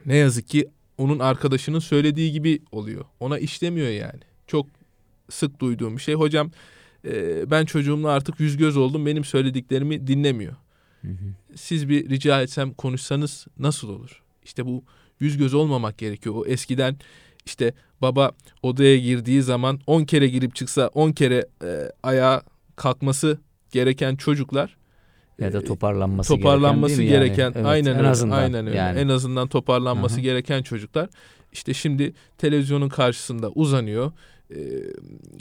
[0.05, 3.05] ne yazık ki onun arkadaşının söylediği gibi oluyor.
[3.19, 4.21] Ona işlemiyor yani.
[4.47, 4.67] Çok
[5.29, 6.15] sık duyduğum bir şey.
[6.15, 6.51] Hocam
[7.05, 9.05] e, ben çocuğumla artık yüz göz oldum.
[9.05, 10.55] Benim söylediklerimi dinlemiyor.
[11.01, 11.44] Hı hı.
[11.55, 14.21] Siz bir rica etsem konuşsanız nasıl olur?
[14.43, 14.83] İşte bu
[15.19, 16.35] yüz göz olmamak gerekiyor.
[16.35, 16.97] O eskiden
[17.45, 18.31] işte baba
[18.63, 22.41] odaya girdiği zaman 10 kere girip çıksa 10 kere e, ayağa
[22.75, 23.39] kalkması
[23.71, 24.77] gereken çocuklar
[25.39, 27.53] Ya da e, toparlanması, toparlanması gereken, gereken yani?
[27.55, 28.77] Evet, aynen en öyle, azından aynen öyle.
[28.77, 28.99] yani.
[28.99, 30.21] En azından toparlanması hı.
[30.21, 31.09] gereken çocuklar
[31.51, 34.11] işte şimdi televizyonun karşısında uzanıyor.
[34.51, 34.57] E,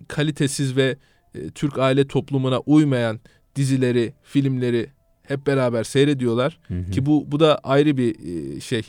[0.09, 0.97] kalitesiz ve
[1.35, 3.21] e, Türk aile toplumuna uymayan
[3.57, 4.91] dizileri, filmleri
[5.29, 6.91] hep beraber seyrediyorlar Hı hı.
[6.91, 8.15] ki bu bu da ayrı bir
[8.57, 8.83] e, şey.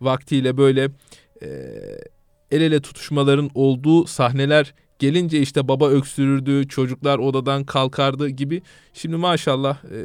[0.00, 0.84] Vaktiyle böyle
[1.42, 1.48] e,
[2.50, 8.62] el ele tutuşmaların olduğu sahneler gelince işte baba öksürürdü, çocuklar odadan kalkardı gibi.
[8.94, 9.98] Şimdi maşallah e,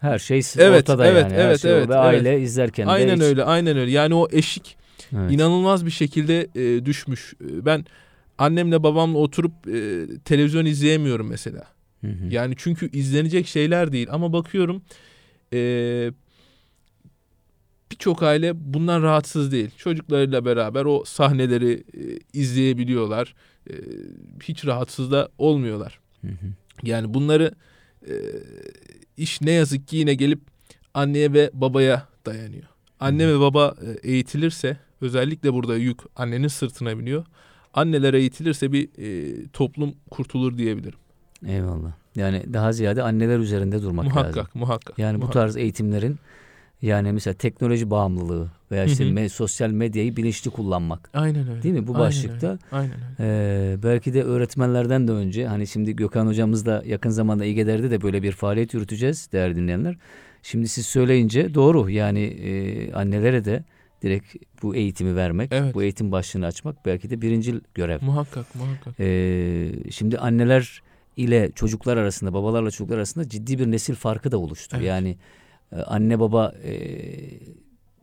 [0.00, 1.34] her şey Evet, ortada evet, yani.
[1.34, 2.04] Her evet, şey evet, Ve evet.
[2.04, 3.90] aile izlerken de aynen hiç- öyle, aynen öyle.
[3.90, 4.76] Yani o eşik
[5.16, 5.32] Evet.
[5.32, 7.34] inanılmaz bir şekilde e, düşmüş.
[7.40, 7.84] E, Ben
[8.38, 11.64] annemle babamla oturup e, televizyon izleyemiyorum mesela.
[12.00, 12.26] Hı hı.
[12.30, 14.82] Yani çünkü izlenecek şeyler değil ama bakıyorum
[15.52, 16.12] e,
[17.90, 19.70] birçok aile bundan rahatsız değil.
[19.76, 23.34] Çocuklarıyla beraber o sahneleri e, izleyebiliyorlar.
[23.70, 23.74] E,
[24.42, 26.00] hiç rahatsız da olmuyorlar.
[26.20, 26.46] Hı hı.
[26.82, 27.54] Yani bunları
[28.08, 28.14] e,
[29.16, 30.40] iş ne yazık ki yine gelip
[30.94, 32.64] anneye ve babaya dayanıyor.
[33.00, 37.26] Anne ve baba eğitilirse özellikle burada yük annenin sırtına biniyor.
[37.74, 40.98] Anneler eğitilirse bir e, toplum kurtulur diyebilirim.
[41.46, 41.92] Eyvallah.
[42.16, 44.50] Yani daha ziyade anneler üzerinde durmak muhakkak, lazım.
[44.54, 44.98] muhakkak.
[44.98, 45.42] Yani bu muhakkak.
[45.42, 46.18] tarz eğitimlerin
[46.82, 49.12] yani mesela teknoloji bağımlılığı veya işte Hı hı.
[49.14, 51.10] me- sosyal medyayı bilinçli kullanmak.
[51.14, 51.62] Aynen öyle.
[51.62, 51.86] Değil mi?
[51.86, 53.04] Bu Aynen başlıkta öyle, Aynen öyle.
[53.20, 58.02] Ee, belki de öğretmenlerden de önce hani şimdi Gökhan hocamız da yakın zamanda İGEDER'de de
[58.02, 59.96] böyle bir faaliyet yürüteceğiz değerli dinleyenler.
[60.42, 63.64] Şimdi siz söyleyince doğru yani e, annelere de
[64.02, 65.74] direkt bu eğitimi vermek, Evet.
[65.74, 67.98] bu eğitim başlığını açmak belki de birincil görev.
[68.02, 68.94] Muhakkak, muhakkak.
[69.00, 70.82] Ee, şimdi anneler
[71.16, 74.76] ile çocuklar arasında, babalarla çocuklar arasında ciddi bir nesil farkı da oluştu.
[74.76, 74.88] Evet.
[74.88, 75.16] Yani
[75.72, 76.72] e, anne baba e,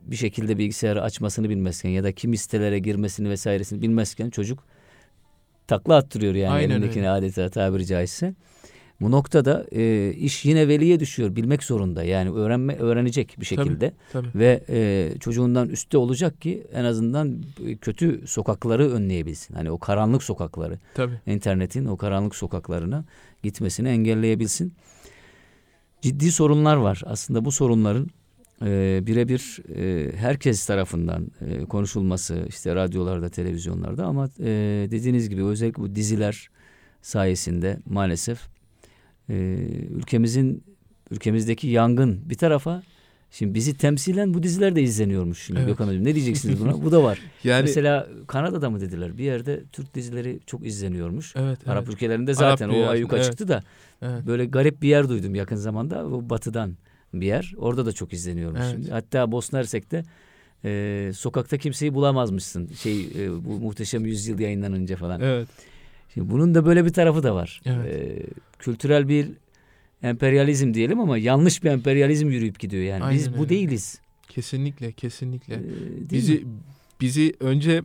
[0.00, 4.64] bir şekilde bilgisayarı açmasını bilmezken ya da kim sitelere girmesini vesairesini bilmezken çocuk
[5.66, 7.10] takla attırıyor yani Aynen elindekini öyle.
[7.10, 8.34] adeta tabiri caizse.
[9.00, 11.36] Bu noktada e, iş yine veliye düşüyor.
[11.36, 12.04] Bilmek zorunda.
[12.04, 14.28] Yani öğrenme öğrenecek bir şekilde Tabii.
[14.34, 17.42] ve e, çocuğundan üstte olacak ki en azından
[17.80, 19.54] kötü sokakları önleyebilsin.
[19.54, 21.20] Hani o karanlık sokakları Tabii.
[21.26, 23.04] internetin o karanlık sokaklarına
[23.42, 24.74] gitmesini engelleyebilsin.
[26.00, 27.02] Ciddi sorunlar var.
[27.06, 28.10] Aslında bu sorunların
[28.62, 34.46] e, birebir e, herkes tarafından e, konuşulması işte radyolarda, televizyonlarda ama e,
[34.90, 36.48] dediğiniz gibi özellikle bu diziler
[37.02, 38.57] sayesinde maalesef
[39.30, 39.34] e,
[39.90, 40.62] ülkemizin
[41.10, 42.82] ülkemizdeki yangın bir tarafa
[43.30, 45.68] şimdi bizi temsilen bu diziler de izleniyormuş şimdi Evet.
[45.68, 46.04] Gökhan Hocam.
[46.04, 46.82] Ne diyeceksiniz buna?
[46.84, 47.18] bu da var.
[47.44, 49.18] Yani Mesela Kanada'da mı dediler?
[49.18, 51.36] Bir yerde Türk dizileri çok izleniyormuş.
[51.36, 51.68] evet, evet.
[51.68, 53.26] Arap ülkelerinde zaten o dünyası, ayyuka evet.
[53.26, 53.62] çıktı da
[54.02, 54.26] evet.
[54.26, 56.06] böyle garip bir yer duydum yakın zamanda.
[56.06, 56.76] O batıdan
[57.14, 57.52] bir yer.
[57.56, 58.72] Orada da çok izleniyormuş Evet.
[58.72, 58.90] şimdi.
[58.90, 60.04] Hatta Bosna Hersek'te
[60.64, 62.68] e, sokakta kimseyi bulamazmışsın.
[62.72, 65.20] Şey e, bu muhteşem yüzyıl yayınlanınca falan.
[65.20, 65.48] Evet.
[66.14, 67.60] Şimdi bunun da böyle bir tarafı da var.
[67.64, 67.94] Evet.
[67.94, 68.26] E,
[68.58, 69.28] kültürel bir
[70.02, 73.14] emperyalizm diyelim ama yanlış bir emperyalizm yürüyüp gidiyor yani.
[73.14, 73.48] Biz Aynen bu öyle.
[73.48, 74.00] değiliz.
[74.28, 75.54] Kesinlikle, kesinlikle.
[75.54, 76.40] E, değil bizi mi?
[77.00, 77.82] bizi önce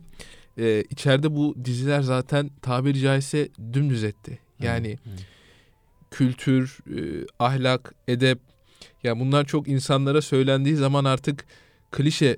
[0.58, 4.38] e, içeride bu diziler zaten tabiri caizse dümdüz etti.
[4.62, 5.26] Yani Evet.
[6.10, 8.38] kültür, e, ahlak, edep
[9.02, 11.44] ya bunlar çok insanlara söylendiği zaman artık
[11.90, 12.36] klişe e,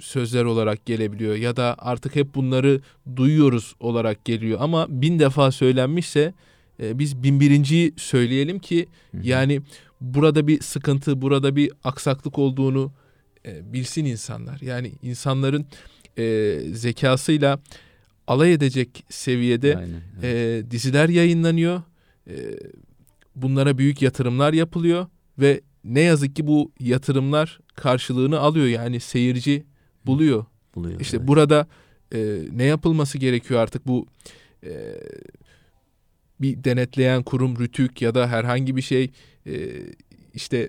[0.00, 2.80] sözler olarak gelebiliyor ya da artık hep bunları
[3.16, 6.34] duyuyoruz olarak geliyor ama bin defa söylenmişse
[6.82, 9.20] e, biz bin birinciyi söyleyelim ki Hı hı.
[9.24, 9.60] yani
[10.00, 12.92] burada bir sıkıntı, burada bir aksaklık olduğunu
[13.46, 14.60] e, bilsin insanlar.
[14.60, 15.66] Yani insanların
[16.18, 17.60] e, zekasıyla
[18.26, 20.64] alay edecek seviyede Aynen, evet.
[20.64, 21.82] e, diziler yayınlanıyor.
[22.26, 22.34] E,
[23.36, 25.06] bunlara büyük yatırımlar yapılıyor
[25.38, 28.66] ve ne yazık ki bu yatırımlar karşılığını alıyor.
[28.66, 29.64] Yani seyirci
[30.06, 30.44] buluyor.
[30.74, 31.00] buluyor.
[31.00, 31.28] İşte evet.
[31.28, 31.66] burada
[32.14, 34.06] e, ne yapılması gerekiyor artık bu
[34.66, 34.70] e,
[36.40, 39.10] bir denetleyen kurum, rütük ya da herhangi bir şey
[39.46, 39.52] e,
[40.34, 40.68] işte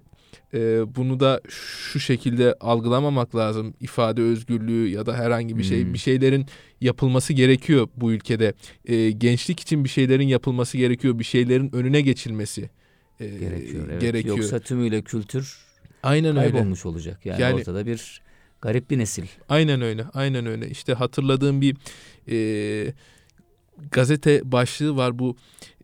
[0.53, 0.59] e,
[0.95, 3.73] bunu da şu şekilde algılamamak lazım.
[3.81, 5.93] İfade özgürlüğü ya da herhangi bir şey Hmm.
[5.93, 6.45] bir şeylerin
[6.81, 8.53] yapılması gerekiyor bu ülkede.
[8.85, 11.19] E, gençlik için bir şeylerin yapılması gerekiyor.
[11.19, 12.69] Bir şeylerin önüne geçilmesi
[13.19, 13.87] e, gerekiyor.
[13.91, 14.01] Evet.
[14.01, 14.37] gerekiyor.
[14.37, 15.57] Yoksa tümüyle kültür
[16.03, 16.51] Aynen öyle.
[16.51, 17.25] kaybolmuş olacak.
[17.25, 18.21] Yani, Yani- ortada bir
[18.65, 19.25] garip bir nesil.
[19.49, 20.05] Aynen öyle.
[20.13, 20.69] Aynen öyle.
[20.69, 21.77] İşte hatırladığım bir
[22.29, 22.93] e,
[23.91, 25.19] gazete başlığı var.
[25.19, 25.35] Bu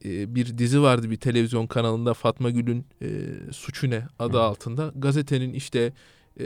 [0.06, 3.08] e, bir dizi vardı bir televizyon kanalında Fatma Gül'ün e,
[3.52, 4.42] Suçu Ne adı Hı.
[4.42, 4.94] altında.
[4.96, 5.94] Gazetenin işte
[6.40, 6.46] e,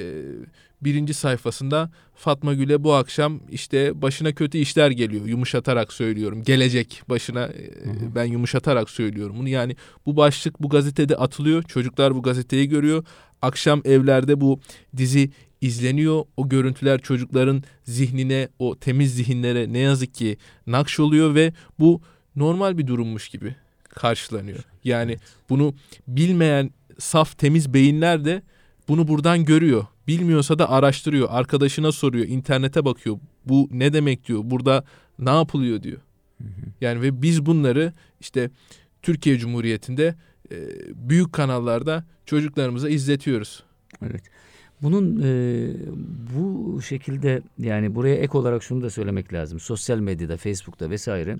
[0.81, 5.25] birinci sayfasında Fatma Gül'e bu akşam işte başına kötü işler geliyor.
[5.25, 6.43] Yumuşatarak söylüyorum.
[6.43, 9.49] Gelecek başına e, ben yumuşatarak söylüyorum bunu.
[9.49, 11.63] Yani bu başlık bu gazetede atılıyor.
[11.63, 13.05] Çocuklar bu gazeteyi görüyor.
[13.41, 14.59] Akşam evlerde bu
[14.97, 15.29] dizi
[15.65, 16.25] izleniyor.
[16.37, 22.01] O görüntüler çocukların zihnine, o temiz zihinlere ne yazık ki nakş oluyor ve bu
[22.35, 23.55] normal bir durummuş gibi
[23.89, 24.59] karşılanıyor.
[24.83, 25.17] Yani
[25.49, 25.75] bunu
[26.07, 28.41] bilmeyen saf temiz beyinler de
[28.87, 29.85] bunu buradan görüyor.
[30.07, 33.19] Bilmiyorsa da araştırıyor, arkadaşına soruyor, internete bakıyor.
[33.45, 34.83] Bu ne demek diyor, burada
[35.19, 35.97] ne yapılıyor diyor.
[36.81, 38.49] Yani ve biz bunları işte
[39.01, 40.15] Türkiye Cumhuriyeti'nde
[40.93, 43.63] büyük kanallarda çocuklarımıza izletiyoruz.
[44.01, 44.23] Evet.
[44.81, 45.67] Bunun e,
[46.35, 49.59] bu şekilde yani buraya ek olarak şunu da söylemek lazım.
[49.59, 51.37] Sosyal medyada, Facebook'ta vesaire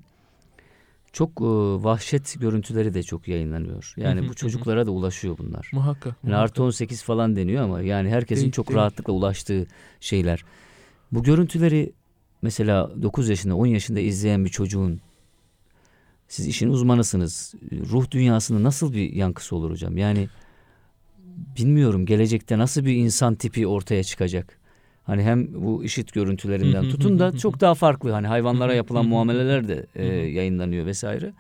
[1.14, 1.46] çok e,
[1.84, 3.94] vahşet görüntüleri de çok yayınlanıyor.
[3.98, 4.36] Yani Hı hı, bu hı.
[4.36, 5.70] çocuklara da ulaşıyor bunlar.
[5.74, 6.06] Muhakkak.
[6.06, 6.44] Yani muhakkak.
[6.44, 8.78] artı 18 falan deniyor ama yani herkesin Değil, çok değil.
[8.78, 9.68] rahatlıkla ulaştığı
[10.00, 10.46] şeyler.
[11.12, 11.94] Bu görüntüleri
[12.42, 15.02] mesela 9 yaşında 10 yaşında izleyen bir çocuğun
[16.28, 17.54] siz işin uzmanısınız.
[17.72, 19.98] Ruh dünyasında nasıl bir yankısı olur hocam?
[19.98, 20.30] Yani
[21.58, 24.60] bilmiyorum gelecekte nasıl bir insan tipi ortaya çıkacak?
[25.04, 28.12] Hani hem bu işit görüntülerinden tutun da çok daha farklı.
[28.12, 31.34] Hani hayvanlara yapılan muameleler de e, yayınlanıyor vesaire.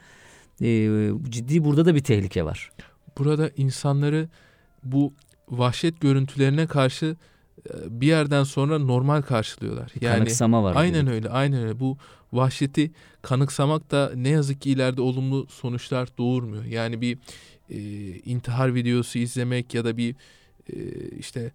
[0.61, 2.69] E, ciddi burada da bir tehlike var.
[3.17, 4.29] Burada insanları
[4.83, 5.13] bu
[5.49, 7.15] vahşet görüntülerine karşı
[7.69, 9.91] e, bir yerden sonra normal karşılıyorlar.
[10.01, 10.73] Yani Kanıksama var.
[10.75, 11.13] aynen gibi.
[11.13, 11.79] öyle, aynen öyle.
[11.79, 11.97] Bu
[12.33, 16.63] vahşeti kanıksamak da ne yazık ki ileride olumlu sonuçlar doğurmuyor.
[16.63, 17.17] Yani bir
[17.69, 17.77] e,
[18.25, 20.15] intihar videosu izlemek ya da bir
[20.73, 20.75] e,
[21.19, 21.51] işte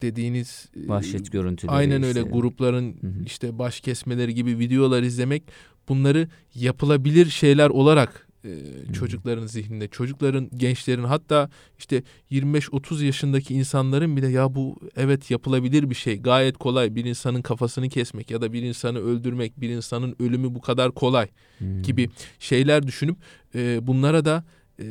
[0.00, 1.76] dediğiniz e, Vahşet görüntüleri.
[1.76, 2.30] aynen öyle işte.
[2.30, 3.24] grupların Hı hı.
[3.26, 5.42] işte baş kesmeleri gibi videolar izlemek
[5.88, 8.50] bunları yapılabilir şeyler olarak e,
[8.92, 15.94] çocukların zihninde, çocukların, gençlerin hatta işte 25-30 yaşındaki insanların bile ya bu evet yapılabilir bir
[15.94, 16.22] şey.
[16.22, 20.60] Gayet kolay bir insanın kafasını kesmek ya da bir insanı öldürmek, bir insanın ölümü bu
[20.60, 21.82] kadar kolay Hmm.
[21.82, 23.16] gibi şeyler düşünüp
[23.54, 24.44] e, bunlara da
[24.80, 24.84] e,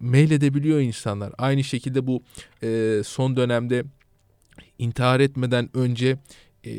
[0.00, 1.32] meyledebiliyor insanlar.
[1.38, 2.22] Aynı şekilde bu
[2.62, 3.84] e, son dönemde
[4.78, 6.18] intihar etmeden önce
[6.64, 6.70] e,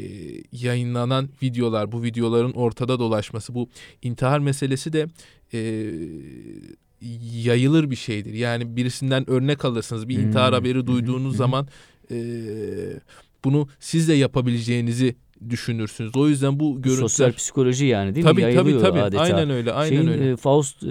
[0.52, 3.70] yayınlanan videolar, bu videoların ortada dolaşması, bu
[4.02, 5.08] intihar meselesi de
[5.54, 5.92] e,
[7.44, 8.34] yayılır bir şeydir.
[8.34, 10.10] Yani birisinden örnek alırsınız.
[10.10, 10.54] Bir intihar Hmm.
[10.54, 11.68] haberi Hı hı, duyduğunuz zaman
[12.12, 12.18] e,
[13.44, 15.16] bunu siz de yapabileceğinizi
[15.50, 16.16] düşünürsünüz.
[16.16, 18.42] O yüzden bu görüntüler Sosyal psikoloji yani değil tabii mi?
[18.42, 19.02] tabii Yayılıyor tabii.
[19.02, 19.24] adeta.
[19.24, 19.74] Aynen öyle.
[19.74, 20.32] Aynen Şeyin, öyle.
[20.32, 20.88] e, Faust e,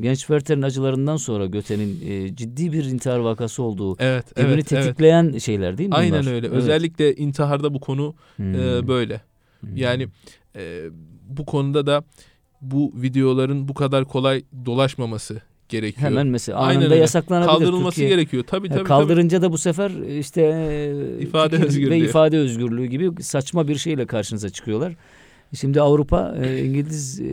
[0.00, 4.66] Genç Werther'in acılarından sonra Göte'nin e, ciddi bir intihar vakası olduğu evet, evet, evet.
[4.68, 6.32] tetikleyen şeyler değil mi Aynen bunlar?
[6.32, 6.46] öyle.
[6.46, 6.56] Evet.
[6.56, 8.54] Özellikle intiharda bu konu Hmm.
[8.54, 9.20] e, böyle.
[9.60, 9.76] Hmm.
[9.76, 10.08] Yani
[10.56, 10.84] e,
[11.28, 12.04] bu konuda da
[12.60, 16.10] bu videoların bu kadar kolay dolaşmaması gerekiyor.
[16.10, 17.00] hemen mesela Aynen anında öyle.
[17.00, 17.48] yasaklanabilir.
[17.52, 18.08] kaldırılması Türkiye.
[18.08, 18.44] gerekiyor.
[18.46, 18.84] Tabii Ya tabii.
[18.84, 21.90] Kaldırınca da bu sefer işte e, İfade özgürlüğü.
[21.90, 24.92] ve ifade özgürlüğü gibi saçma bir şeyle karşınıza çıkıyorlar.
[25.54, 27.24] Şimdi Avrupa e, İngiliz e,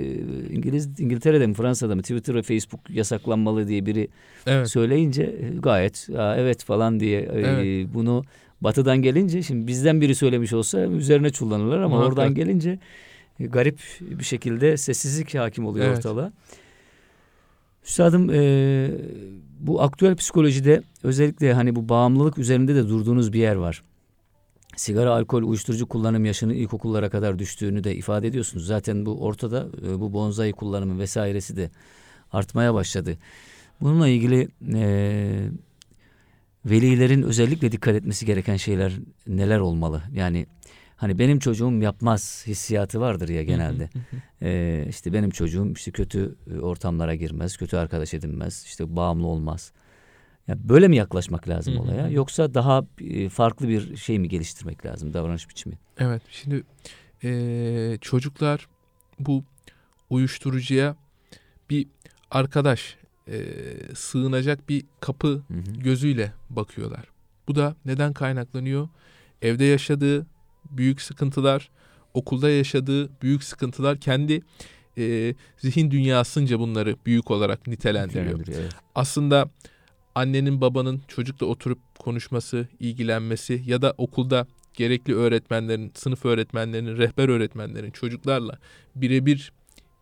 [0.53, 4.07] İngiliz İngiltere'de mi Fransa'da mı Twitter ve Facebook yasaklanmalı diye biri
[4.45, 4.55] tabii.
[4.55, 4.69] Evet.
[4.69, 7.87] söyleyince e, gayet "Aa, evet falan diye e, Evet.
[7.93, 8.23] bunu
[8.61, 12.09] batıdan gelince şimdi bizden biri söylemiş olsa üzerine çullanırlar ama Muhakkak.
[12.09, 12.79] oradan gelince
[13.39, 15.97] e, garip bir şekilde sessizlik hakim oluyor Evet.
[15.97, 16.31] ortalığa.
[17.87, 18.91] Üstadım e,
[19.59, 23.83] bu aktüel psikolojide özellikle hani bu bağımlılık üzerinde de durduğunuz bir yer var.
[24.75, 28.65] Sigara, alkol, uyuşturucu kullanım yaşının ilkokullara kadar düştüğünü de ifade ediyorsunuz.
[28.65, 31.69] Zaten bu ortada e, bu bonzai kullanımı vesairesi de
[32.31, 33.17] artmaya başladı.
[33.81, 35.49] Bununla ilgili e,
[36.65, 38.93] velilerin özellikle dikkat etmesi gereken şeyler
[39.27, 40.01] neler olmalı?
[40.13, 40.45] Yani
[40.97, 43.89] hani benim çocuğum yapmaz hissiyatı vardır ya genelde.
[44.41, 49.71] Ee, işte benim çocuğum işte kötü e, ortamlara girmez, kötü arkadaş edinmez, işte bağımlı olmaz.
[50.47, 55.13] Ya böyle mi yaklaşmak lazım olaya yoksa daha e, farklı bir şey mi geliştirmek lazım
[55.13, 55.75] davranış biçimi?
[55.97, 56.21] Evet.
[56.29, 56.63] Şimdi
[57.23, 58.67] e, çocuklar
[59.19, 59.43] bu
[60.09, 60.95] uyuşturucuya
[61.69, 61.87] bir
[62.31, 63.43] arkadaş e,
[63.95, 65.79] sığınacak bir kapı Hı hı.
[65.79, 67.05] gözüyle bakıyorlar.
[67.47, 68.89] Bu da neden kaynaklanıyor?
[69.41, 70.25] Evde yaşadığı
[70.71, 71.69] büyük sıkıntılar,
[72.13, 74.41] okulda yaşadığı büyük sıkıntılar kendi
[74.97, 78.39] e, zihin dünyasınca bunları büyük olarak nitelendiriyor.
[78.47, 78.71] Evet.
[78.95, 79.49] Aslında
[80.15, 87.91] annenin babanın çocukla oturup konuşması, ilgilenmesi ya da okulda gerekli öğretmenlerin, sınıf öğretmenlerinin, rehber öğretmenlerin
[87.91, 88.59] çocuklarla
[88.95, 89.51] birebir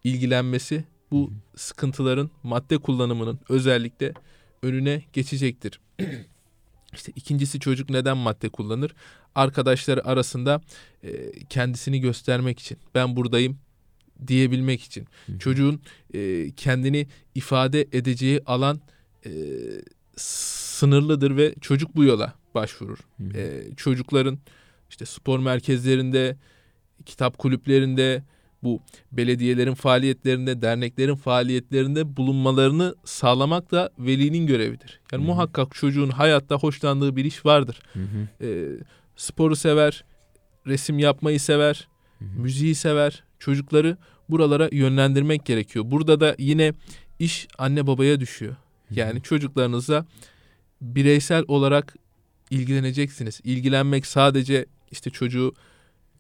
[0.04, 4.14] ilgilenmesi bu sıkıntıların madde kullanımının özellikle
[4.64, 5.80] önüne geçecektir.
[6.94, 8.96] İşte ikincisi çocuk neden madde kullanır?
[9.36, 10.62] Arkadaşları arasında
[11.04, 12.78] e, kendisini göstermek için.
[12.96, 13.58] Ben buradayım
[14.28, 15.08] diyebilmek için.
[15.26, 15.40] Hı.
[15.40, 15.82] Çocuğun
[16.14, 18.82] e, kendini ifade edeceği alan
[19.26, 19.32] e,
[20.16, 22.98] sınırlıdır ve çocuk bu yola başvurur.
[23.18, 23.38] Hı.
[23.38, 24.40] E, çocukların
[24.90, 26.38] işte spor merkezlerinde,
[27.06, 28.24] kitap kulüplerinde,
[28.64, 28.80] bu
[29.12, 35.00] belediyelerin faaliyetlerinde, derneklerin faaliyetlerinde bulunmalarını sağlamak da velinin görevidir.
[35.12, 35.28] Yani hı.
[35.28, 37.80] muhakkak çocuğun hayatta hoşlandığı bir iş vardır.
[37.94, 38.46] Hı hı.
[38.46, 38.50] E,
[39.16, 40.04] sporu sever,
[40.68, 41.88] resim yapmayı sever,
[42.20, 42.40] Hı hı.
[42.40, 43.24] müziği sever.
[43.40, 43.98] Çocukları
[44.30, 45.86] buralara yönlendirmek gerekiyor.
[45.88, 46.74] Burada da yine
[47.20, 48.56] iş anne babaya düşüyor.
[48.92, 50.06] Yani çocuklarınıza
[50.82, 51.96] bireysel olarak
[52.50, 53.42] ilgileneceksiniz.
[53.44, 55.54] İlgilenmek sadece işte çocuğu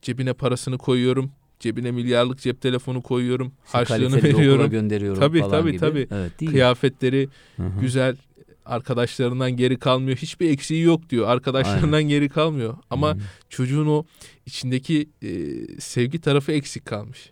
[0.01, 4.69] cebine parasını koyuyorum, cebine milyarlık cep telefonu koyuyorum, İşte harçlığını veriyorum.
[4.69, 5.79] gönderiyorum Tabii, falan tabii, gibi.
[5.79, 6.07] tabii.
[6.11, 6.31] Evet.
[6.37, 7.79] Kıyafetleri Hı hı.
[7.81, 8.15] güzel,
[8.65, 10.17] arkadaşlarından geri kalmıyor.
[10.17, 11.27] Hiçbir eksiği yok diyor.
[11.27, 12.77] Arkadaşlarından geri kalmıyor.
[12.89, 13.19] Ama Hı.
[13.49, 14.03] çocuğun o
[14.45, 15.29] içindeki e,
[15.79, 17.29] sevgi tarafı eksik kalmış.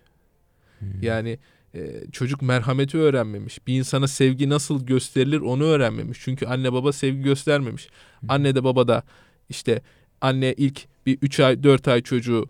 [0.79, 0.85] Hı.
[1.01, 1.39] Yani
[1.75, 3.67] e, çocuk merhameti öğrenmemiş.
[3.67, 6.19] Bir insana sevgi nasıl gösterilir onu öğrenmemiş.
[6.21, 7.87] Çünkü anne baba sevgi göstermemiş.
[8.27, 9.03] Anne de baba da
[9.49, 9.81] işte
[10.21, 12.49] anne ilk bir 3 ay 4 ay çocuğu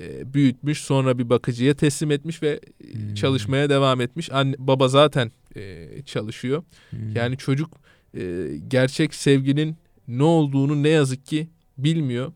[0.00, 3.14] e, büyütmüş sonra bir bakıcıya teslim etmiş ve e, Hmm.
[3.14, 4.32] çalışmaya devam etmiş.
[4.32, 6.62] Anne baba zaten e, çalışıyor.
[6.90, 6.96] Hı.
[7.14, 7.70] Yani çocuk
[8.16, 9.76] e, gerçek sevginin
[10.08, 11.48] ne olduğunu ne yazık ki
[11.78, 12.32] bilmiyor.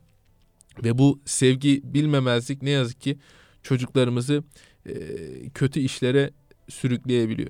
[0.83, 3.17] Ve bu sevgi bilmemezlik ne yazık ki
[3.63, 4.43] çocuklarımızı
[4.85, 4.93] e,
[5.53, 6.29] kötü işlere
[6.69, 7.49] sürükleyebiliyor.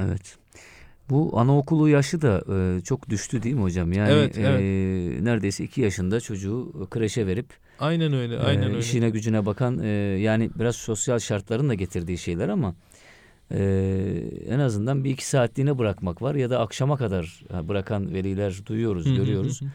[0.00, 0.36] Evet.
[1.10, 3.92] Bu anaokulu yaşı da e, çok düştü değil mi hocam?
[3.92, 4.60] Yani Evet, evet.
[4.60, 7.46] e, neredeyse iki yaşında çocuğu kreşe verip
[7.80, 8.78] Aynen öyle, aynen e, öyle.
[8.78, 9.88] işine gücüne bakan e,
[10.20, 12.74] yani biraz sosyal şartların da getirdiği şeyler ama
[13.50, 13.60] e,
[14.48, 19.60] en azından bir iki saatliğine bırakmak var ya da akşama kadar bırakan veliler duyuyoruz, görüyoruz.
[19.62, 19.66] hı.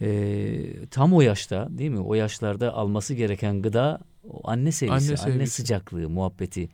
[0.00, 2.00] E, tam o yaşta değil mi?
[2.00, 4.00] O yaşlarda alması gereken gıda
[4.44, 5.52] anne sevgisi, Anne anne, sevgisi.
[5.62, 6.68] sıcaklığı, muhabbeti.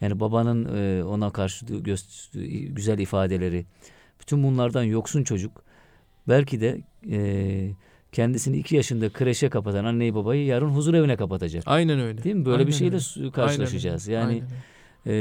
[0.00, 1.66] Yani babanın e, ona karşı
[2.70, 3.66] güzel ifadeleri.
[4.20, 5.62] Bütün bunlardan yoksun çocuk.
[6.28, 6.80] Belki de
[7.10, 7.70] e,
[8.12, 11.62] kendisini iki yaşında kreşe kapatan anneyi babayı yarın huzur evine kapatacak.
[11.66, 12.22] Aynen öyle.
[12.24, 12.44] Değil mi?
[12.44, 13.30] Böyle Aynen bir şeyle öyle.
[13.30, 14.08] karşılaşacağız.
[14.08, 14.48] Yani aynen.
[15.06, 15.12] E,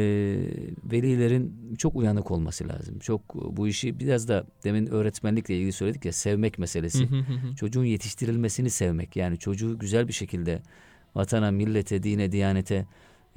[0.91, 2.99] velilerin çok uyanık olması lazım.
[2.99, 7.07] Çok bu işi biraz da demin öğretmenlikle ilgili söyledik ya sevmek meselesi.
[7.55, 9.15] Çocuğun yetiştirilmesini sevmek.
[9.15, 10.61] Yani çocuğu güzel bir şekilde
[11.15, 12.85] vatana, millete, dine, diyanete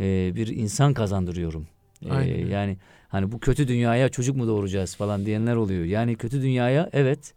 [0.01, 1.67] e, bir insan kazandırıyorum.
[2.03, 2.53] E, Aynen öyle.
[2.53, 2.77] yani
[3.09, 5.85] hani bu kötü dünyaya çocuk mu doğuracağız falan diyenler oluyor.
[5.85, 7.35] Yani kötü dünyaya evet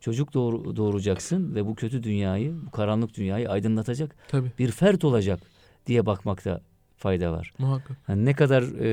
[0.00, 5.40] çocuk doğur, doğuracaksın ve bu kötü dünyayı, bu karanlık dünyayı aydınlatacak Tabii bir fert olacak
[5.86, 6.60] diye bakmakta
[7.06, 7.52] fayda var.
[7.58, 7.96] muhakkak.
[8.06, 8.90] Hani ne kadar e,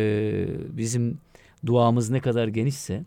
[0.78, 1.18] bizim
[1.66, 3.04] duamız ne kadar genişse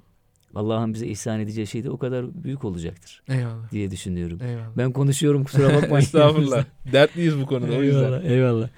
[0.54, 3.70] Allah'ın bize ihsan edeceği şey de o kadar büyük olacaktır Eyvallah.
[3.72, 4.38] diye düşünüyorum.
[4.42, 4.76] Eyvallah.
[4.76, 6.04] Ben konuşuyorum kusura bakmayın.
[6.04, 6.64] Estağfurullah.
[6.92, 8.02] Dertliyiz bu konuda o yüzden.
[8.02, 8.68] eyvallah, eyvallah.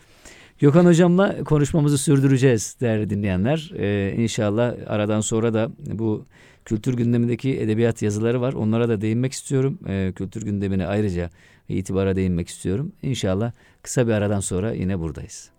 [0.59, 3.71] Gökhan hocamla konuşmamızı sürdüreceğiz değerli dinleyenler.
[3.79, 6.27] Ee, inşallah aradan sonra da bu
[6.65, 8.53] kültür gündemindeki edebiyat yazıları var.
[8.53, 9.79] Onlara da değinmek istiyorum.
[9.89, 11.31] Ee, kültür gündemine ayrıca
[11.69, 12.93] itibara değinmek istiyorum.
[13.03, 15.51] İnşallah kısa bir aradan sonra yine buradayız.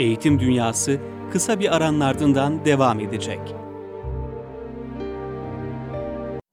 [0.00, 1.00] Eğitim Dünyası
[1.32, 3.40] kısa bir aranın ardından devam edecek.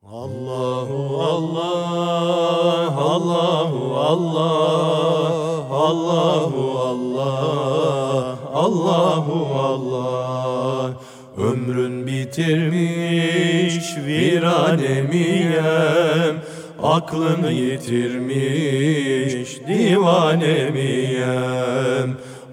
[0.03, 5.33] Allahu Allah, Allahu Allah,
[5.71, 10.93] Allahu Allah, Allahu Allah.
[11.37, 15.55] Ömrün bitirmiş viranemiyem,
[16.83, 18.37] aklını yitirmiş
[19.67, 21.07] divanemiyem.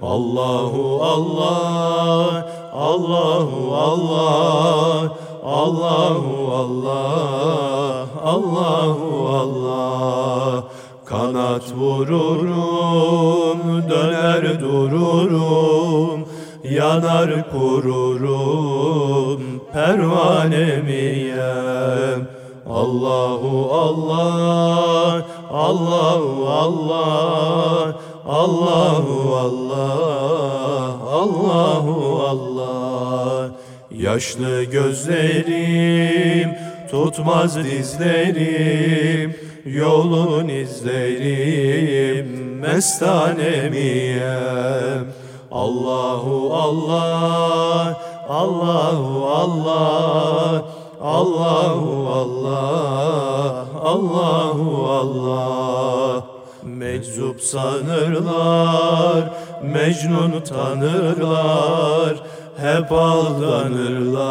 [0.04, 2.44] Allahu Allah,
[2.76, 5.08] Allahu Allah,
[5.40, 9.08] Allahu Allah, Allahu
[9.40, 10.68] Allah.
[11.08, 16.28] Kanat vururum, döner dururum,
[16.64, 19.40] yanar kururum,
[19.72, 22.28] pervanemiyem.
[22.68, 33.50] Allahu Allah, Allahu Allah, Allahu Allah, Allahu Allah.
[33.90, 36.50] Yaşlı gözlerim
[36.90, 39.34] tutmaz dizlerim,
[39.64, 42.26] yolun izlerim,
[42.58, 45.06] mestanemiyem.
[45.50, 50.64] Allahu Allah, Allahu Allah,
[51.00, 56.33] Allahu Allah, Allahu Allah.
[56.74, 59.30] Meczup sanırlar,
[59.62, 62.14] Mecnun tanırlar,
[62.56, 64.24] hep aldanırlar,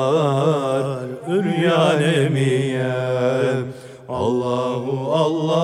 [1.27, 3.73] üryan emiyem.
[4.09, 5.63] Allahu Allah,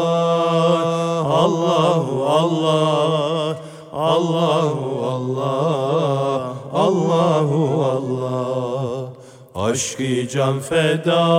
[1.25, 3.57] Allahu Allah,
[3.93, 9.09] Allahu Allah, Allahu Allah.
[9.55, 11.29] Aşkı can feda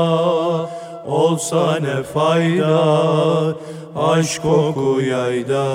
[1.07, 3.55] olsa ne fayda
[3.97, 5.67] aşk oku yayda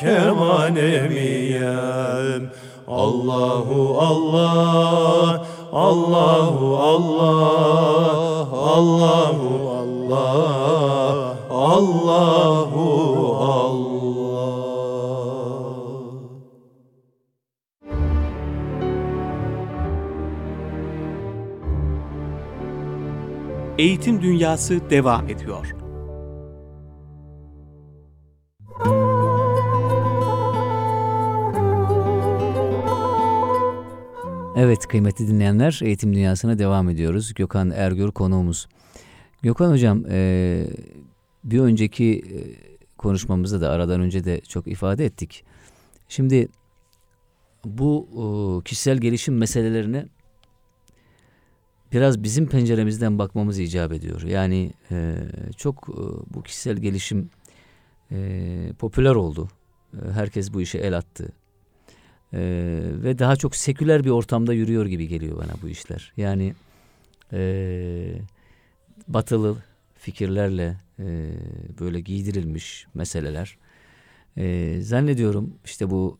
[0.00, 2.50] keman emiyem
[2.88, 12.84] Allahu Allah Allahu Allah Allahu Allah Allahu
[13.36, 13.84] Allah
[23.78, 25.83] Eğitim Dünyası devam ediyor.
[34.56, 37.34] Evet kıymetli dinleyenler Eğitim Dünyası'na devam ediyoruz.
[37.34, 38.68] Gökhan Ergür konuğumuz.
[39.42, 40.66] Gökhan Hocam e,
[41.44, 42.38] bir önceki e,
[42.98, 45.44] konuşmamızda da aradan önce de çok ifade ettik.
[46.08, 46.48] Şimdi
[47.64, 48.24] bu e,
[48.64, 50.06] kişisel gelişim meselelerine
[51.92, 54.22] biraz bizim penceremizden bakmamız icap ediyor.
[54.22, 54.72] Yani
[55.56, 55.88] çok
[56.34, 57.30] bu kişisel gelişim
[58.78, 59.48] popüler oldu.
[60.12, 61.32] Herkes bu işe el attı.
[62.34, 62.40] E,
[62.82, 66.12] ve daha çok seküler bir ortamda yürüyor gibi geliyor bana bu işler.
[66.16, 66.54] Yani
[67.32, 68.14] e,
[69.08, 69.56] batılı
[69.94, 71.30] fikirlerle e,
[71.80, 73.58] böyle giydirilmiş meseleler.
[74.36, 76.18] E, zannediyorum işte bu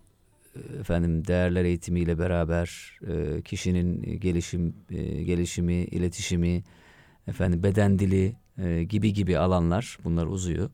[0.57, 6.63] e, efendim değerler eğitimiyle beraber e, kişinin gelişim e, gelişimi, iletişimi,
[7.29, 10.71] efendim beden dili e, gibi gibi alanlar bunlar uzuyor.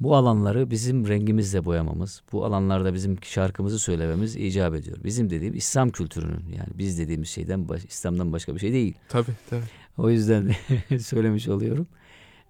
[0.00, 4.96] Bu alanları bizim rengimizle boyamamız, bu alanlarda bizim şarkımızı söylememiz icap ediyor.
[5.04, 8.94] Bizim dediğim İslam kültürünün yani biz dediğimiz şeyden baş, İslam'dan başka bir şey değil.
[9.08, 9.62] Tabii tabii.
[9.98, 10.50] O yüzden
[11.00, 11.86] söylemiş oluyorum.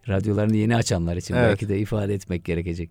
[0.09, 1.49] Radyolarını yeni açanlar için Evet.
[1.49, 2.90] belki de ifade etmek gerekecek.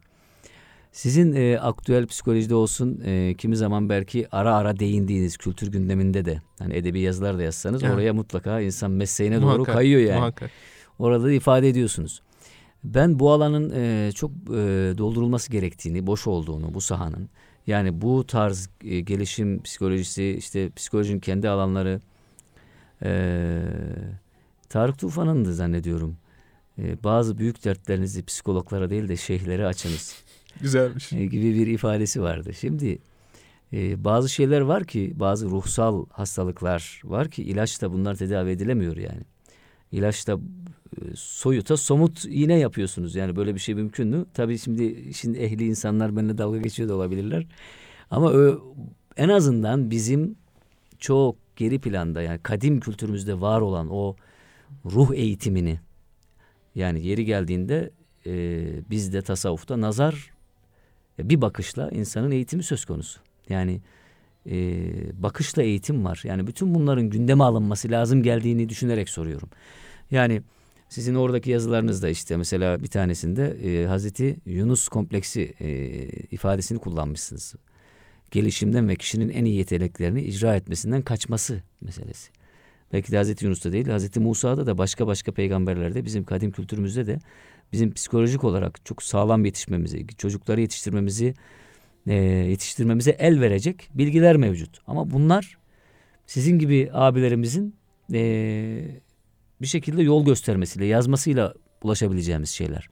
[0.91, 6.41] Sizin e, aktüel psikolojide olsun e, kimi zaman belki ara ara değindiğiniz kültür gündeminde de
[6.59, 7.93] hani edebi yazılar da yazsanız Evet.
[7.93, 10.19] oraya mutlaka insan mesleğine doğru Muhakkak, kayıyor yani.
[10.19, 10.51] Muhakkak.
[10.99, 12.21] Orada da ifade ediyorsunuz.
[12.93, 17.29] Ben bu alanın e, çok e, doldurulması gerektiğini, boş olduğunu bu sahanın
[17.67, 22.01] yani bu tarz e, gelişim psikolojisi, işte psikolojinin kendi alanları
[23.03, 23.61] e,
[24.69, 26.17] Tarık Tufan'ın da zannediyorum
[26.79, 30.23] e, bazı büyük dertlerinizi psikologlara değil de şeyhlere açınız
[30.61, 31.13] Güzelmiş.
[31.13, 32.53] e, gibi bir ifadesi vardı.
[32.53, 32.99] Şimdi
[33.73, 39.21] e, bazı şeyler var ki bazı ruhsal hastalıklar var ki ilaçla bunlar tedavi edilemiyor yani.
[39.91, 40.39] İlaçla
[41.15, 44.25] soyuta somut iğne yapıyorsunuz yani böyle bir şey mümkün mü?
[44.33, 47.45] Tabii şimdi şimdi ehli insanlar benimle dalga geçiyor da olabilirler.
[48.11, 48.59] Ama ö,
[49.17, 50.35] en azından bizim
[50.99, 54.15] çok geri planda yani kadim kültürümüzde var olan o
[54.85, 55.79] ruh eğitimini
[56.75, 57.91] yani yeri geldiğinde
[58.25, 60.31] e, bizde tasavvufta nazar
[61.19, 63.19] e, bir bakışla insanın eğitimi söz konusu.
[63.49, 63.81] Yani
[64.49, 64.55] e,
[65.23, 66.21] bakışla eğitim var.
[66.23, 69.49] Yani bütün bunların gündeme alınması lazım geldiğini düşünerek soruyorum.
[70.11, 70.41] Yani
[70.89, 75.69] sizin oradaki yazılarınızda işte mesela bir tanesinde e, Hazreti Yunus kompleksi e,
[76.07, 77.55] ifadesini kullanmışsınız.
[78.31, 82.31] Gelişimden ve kişinin en iyi yeteneklerini icra etmesinden kaçması meselesi.
[82.93, 87.19] Belki de Hazreti Yunus'ta değil, Hazreti Musa'da da başka başka peygamberlerde bizim kadim kültürümüzde de
[87.73, 91.33] bizim psikolojik olarak çok sağlam yetişmemizi, çocukları yetiştirmemizi
[92.07, 94.79] e, yetiştirmemize el verecek bilgiler mevcut.
[94.87, 95.57] Ama bunlar
[96.25, 97.75] sizin gibi abilerimizin
[98.13, 98.19] e,
[99.61, 101.53] bir şekilde yol göstermesiyle, yazmasıyla
[101.83, 102.89] ulaşabileceğimiz şeyler.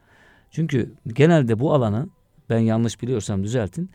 [0.52, 2.10] Çünkü genelde bu alanı
[2.50, 3.90] ben yanlış biliyorsam düzeltin.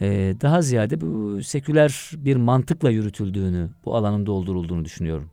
[0.00, 5.30] e, daha ziyade bu seküler bir mantıkla yürütüldüğünü, bu alanın doldurulduğunu düşünüyorum.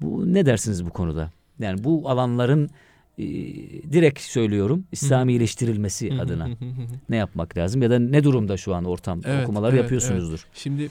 [0.00, 1.30] Bu ne dersiniz bu konuda?
[1.58, 2.70] Yani bu alanların
[3.18, 3.24] e,
[3.92, 6.48] direkt söylüyorum İslamileştirilmesi adına
[7.08, 10.46] ne yapmak lazım ya da ne durumda şu an ortam Evet, okumalar evet, yapıyorsunuzdur.
[10.54, 10.90] Şimdi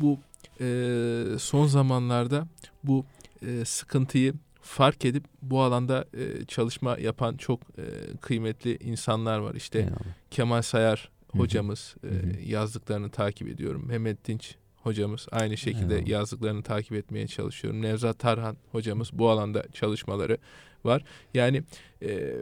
[0.00, 0.18] bu
[0.60, 2.46] e, son zamanlarda
[2.84, 3.04] bu
[3.42, 4.34] e, sıkıntıyı
[4.66, 7.84] fark edip bu alanda e, çalışma yapan çok e,
[8.20, 9.54] kıymetli insanlar var.
[9.54, 9.96] İşte Eyvallah.
[10.30, 11.42] Kemal Sayar Hı hı.
[11.42, 12.40] hocamız e, Hı hı.
[12.46, 13.86] yazdıklarını takip ediyorum.
[13.86, 16.08] Mehmet Dinç hocamız aynı şekilde Eyvallah.
[16.08, 17.82] yazdıklarını takip etmeye çalışıyorum.
[17.82, 20.38] Nevzat Tarhan hocamız bu alanda çalışmaları
[20.84, 21.04] var.
[21.34, 21.62] Yani
[22.02, 22.32] e,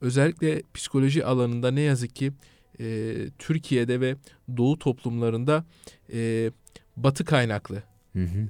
[0.00, 2.32] özellikle psikoloji alanında ne yazık ki
[2.80, 4.16] e, Türkiye'de ve
[4.56, 5.64] Doğu toplumlarında
[6.12, 6.50] e,
[6.96, 8.48] Batı kaynaklı Hı hı.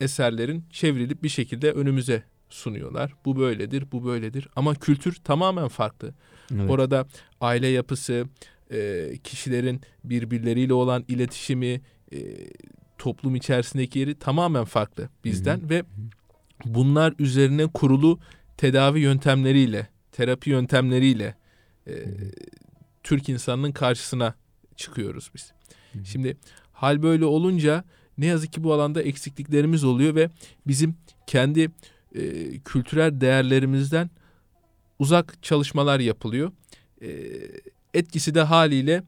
[0.00, 3.14] eserlerin çevrilip bir şekilde önümüze sunuyorlar.
[3.24, 4.48] Bu böyledir, bu böyledir.
[4.56, 6.14] Ama kültür tamamen farklı.
[6.54, 6.70] Evet.
[6.70, 7.06] Orada
[7.40, 8.26] aile yapısı,
[8.72, 11.80] e, kişilerin birbirleriyle olan iletişimi,
[12.12, 12.18] e,
[12.98, 15.82] toplum içerisindeki yeri tamamen farklı bizden ve
[16.64, 18.18] bunlar üzerine kurulu
[18.56, 21.34] tedavi yöntemleriyle, terapi yöntemleriyle
[21.86, 21.92] e,
[23.02, 24.34] Türk insanının karşısına
[24.76, 25.52] çıkıyoruz biz.
[26.04, 26.36] Şimdi
[26.72, 27.84] hal böyle olunca
[28.18, 30.30] ne yazık ki bu alanda eksikliklerimiz oluyor ve
[30.66, 30.96] bizim
[31.26, 31.70] kendi
[32.18, 34.10] e, kültürel değerlerimizden
[34.98, 36.52] uzak çalışmalar yapılıyor.
[37.02, 37.08] E,
[37.94, 39.02] etkisi de haliyle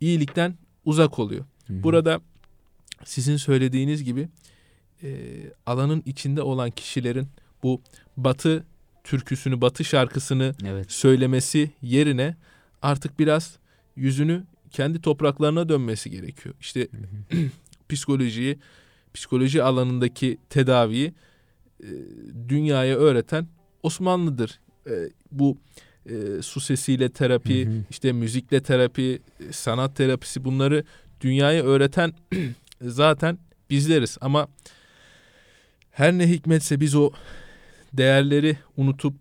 [0.00, 0.54] iyilikten
[0.84, 1.44] uzak oluyor.
[1.66, 1.82] Hı hı.
[1.82, 2.20] Burada
[3.04, 4.28] sizin söylediğiniz gibi
[5.02, 5.08] e,
[5.66, 7.28] alanın içinde olan kişilerin
[7.62, 7.80] bu
[8.16, 8.64] batı
[9.04, 10.92] türküsünü, batı şarkısını evet.
[10.92, 12.36] söylemesi yerine
[12.82, 13.58] artık biraz
[13.96, 16.54] yüzünü kendi topraklarına dönmesi gerekiyor.
[16.60, 16.88] İşte
[17.88, 18.58] psikolojiyi,
[19.14, 21.14] psikoloji alanındaki tedaviyi
[21.82, 21.88] e,
[22.48, 23.46] dünyaya öğreten
[23.82, 24.60] Osmanlı'dır.
[24.86, 24.92] E,
[25.32, 25.58] bu
[26.06, 27.84] e, su sesiyle terapi, Hı hı.
[27.90, 30.84] işte müzikle terapi, e, sanat terapisi bunları
[31.20, 32.12] dünyaya öğreten
[32.80, 33.38] zaten
[33.70, 34.18] bizleriz.
[34.20, 34.48] Ama
[35.90, 37.10] her ne hikmetse biz o
[37.92, 39.14] değerleri unutup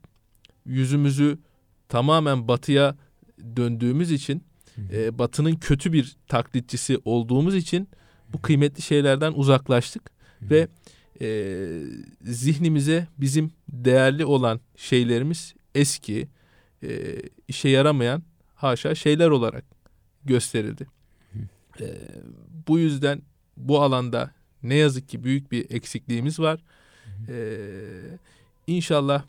[0.65, 1.37] yüzümüzü
[1.89, 2.95] tamamen batıya
[3.55, 4.43] döndüğümüz için,
[4.91, 7.89] e, batının kötü bir taklitçisi olduğumuz için
[8.33, 10.67] bu kıymetli şeylerden uzaklaştık ve
[11.21, 11.57] e,
[12.21, 16.27] zihnimize bizim değerli olan şeylerimiz eski,
[16.83, 17.15] e,
[17.47, 18.23] işe yaramayan
[18.55, 19.65] haşa şeyler olarak
[20.25, 20.87] gösterildi.
[21.81, 21.85] E,
[22.67, 23.21] bu yüzden
[23.57, 24.31] bu alanda
[24.63, 26.59] ne yazık ki büyük bir eksikliğimiz var.
[27.29, 27.37] E,
[28.67, 29.23] inşallah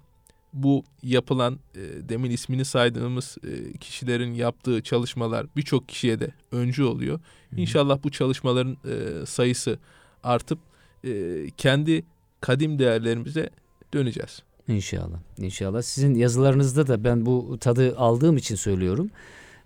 [0.53, 7.21] bu yapılan e, demin ismini saydığımız e, kişilerin yaptığı çalışmalar birçok kişiye de öncü oluyor.
[7.57, 9.79] İnşallah bu çalışmaların e, sayısı
[10.23, 10.59] artıp
[11.07, 12.05] e, kendi
[12.41, 13.51] kadim değerlerimize
[13.95, 14.43] döneceğiz.
[14.69, 15.19] İnşallah.
[15.39, 15.83] İnşallah.
[15.83, 19.11] Sizin yazılarınızda da ben bu tadı aldığım için söylüyorum.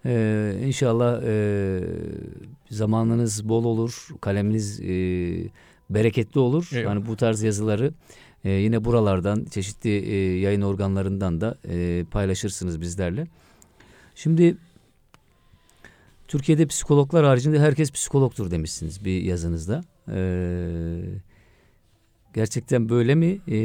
[0.07, 1.81] Ee, inşallah e,
[2.71, 4.87] zamanınız bol olur, kaleminiz e,
[5.91, 6.69] bereketli olur.
[6.73, 6.95] Eyvallah.
[6.95, 7.93] Yani bu tarz yazıları
[8.45, 13.27] e, yine buralardan, çeşitli e, yayın organlarından da e, paylaşırsınız bizlerle.
[14.15, 14.57] Şimdi
[16.29, 19.85] Türkiye'de psikologlar haricinde herkes psikologtur demişsiniz bir yazınızda.
[20.09, 21.01] Ee,
[22.35, 23.39] gerçekten böyle mi?
[23.49, 23.57] Ee,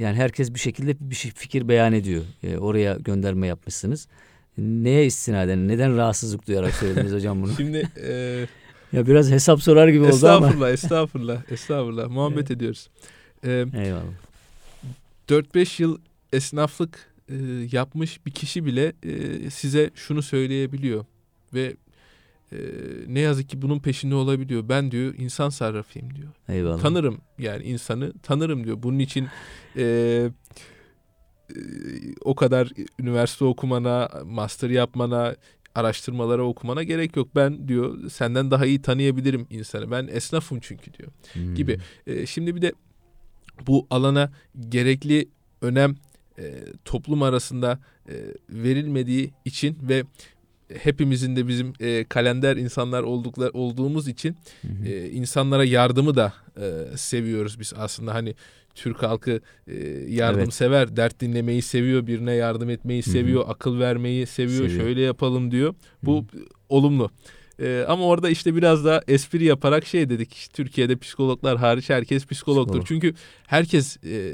[0.00, 2.24] yani herkes bir şekilde bir şey, fikir beyan ediyor.
[2.42, 4.08] Ee, oraya gönderme yapmışsınız.
[4.58, 7.52] Neye istinaden, neden rahatsızlık duyarak söylediniz hocam bunu?
[7.56, 8.46] Şimdi e,
[8.92, 10.46] ya biraz hesap sorar gibi oldu ama.
[10.46, 12.08] estağfurullah, estağfurullah, estağfurullah.
[12.08, 12.88] Muhabbet ediyoruz.
[13.44, 14.02] E, Eyvallah.
[15.28, 15.98] 4-5 yıl
[16.32, 17.34] esnaflık e,
[17.72, 21.04] yapmış bir kişi bile e, size şunu söyleyebiliyor
[21.54, 21.76] ve
[22.54, 22.58] e,
[23.06, 24.68] ne yazık ki bunun peşinde olabiliyor.
[24.68, 26.28] Ben diyor insan sarrafıyım diyor.
[26.48, 26.82] Eyvallah.
[26.82, 28.82] Tanırım yani insanı tanırım diyor.
[28.82, 29.28] Bunun için
[29.76, 29.82] e,
[31.50, 31.58] e,
[32.24, 35.36] o kadar üniversite okumana, master yapmana,
[35.74, 37.28] araştırmalara okumana gerek yok.
[37.36, 39.90] Ben diyor senden daha iyi tanıyabilirim insanı.
[39.90, 41.54] Ben esnafım çünkü diyor Hmm.
[41.54, 41.78] gibi.
[42.06, 42.72] E, şimdi bir de
[43.66, 44.32] bu alana
[44.68, 45.28] gerekli
[45.62, 45.96] önem
[46.38, 47.78] e, toplum arasında
[48.08, 48.14] e,
[48.48, 50.04] verilmediği için ve
[50.82, 54.88] hepimizin de bizim e, kalender insanlar olduklar olduğumuz için Hı hı.
[54.88, 58.34] e, insanlara yardımı da e, seviyoruz biz aslında hani
[58.74, 59.74] Türk halkı e,
[60.08, 63.10] yardımsever, dert dinlemeyi seviyor, birine yardım etmeyi Hı hı.
[63.12, 64.82] seviyor, akıl vermeyi seviyor, Seviyor.
[64.82, 65.74] şöyle yapalım diyor.
[66.02, 66.26] Bu
[66.68, 67.10] olumlu.
[67.60, 70.32] E, ama orada işte biraz da espri yaparak şey dedik.
[70.32, 72.80] işte Türkiye'de psikologlar hariç herkes psikologtur.
[72.82, 72.86] Psikolog.
[72.86, 73.14] Çünkü
[73.46, 74.32] herkes e,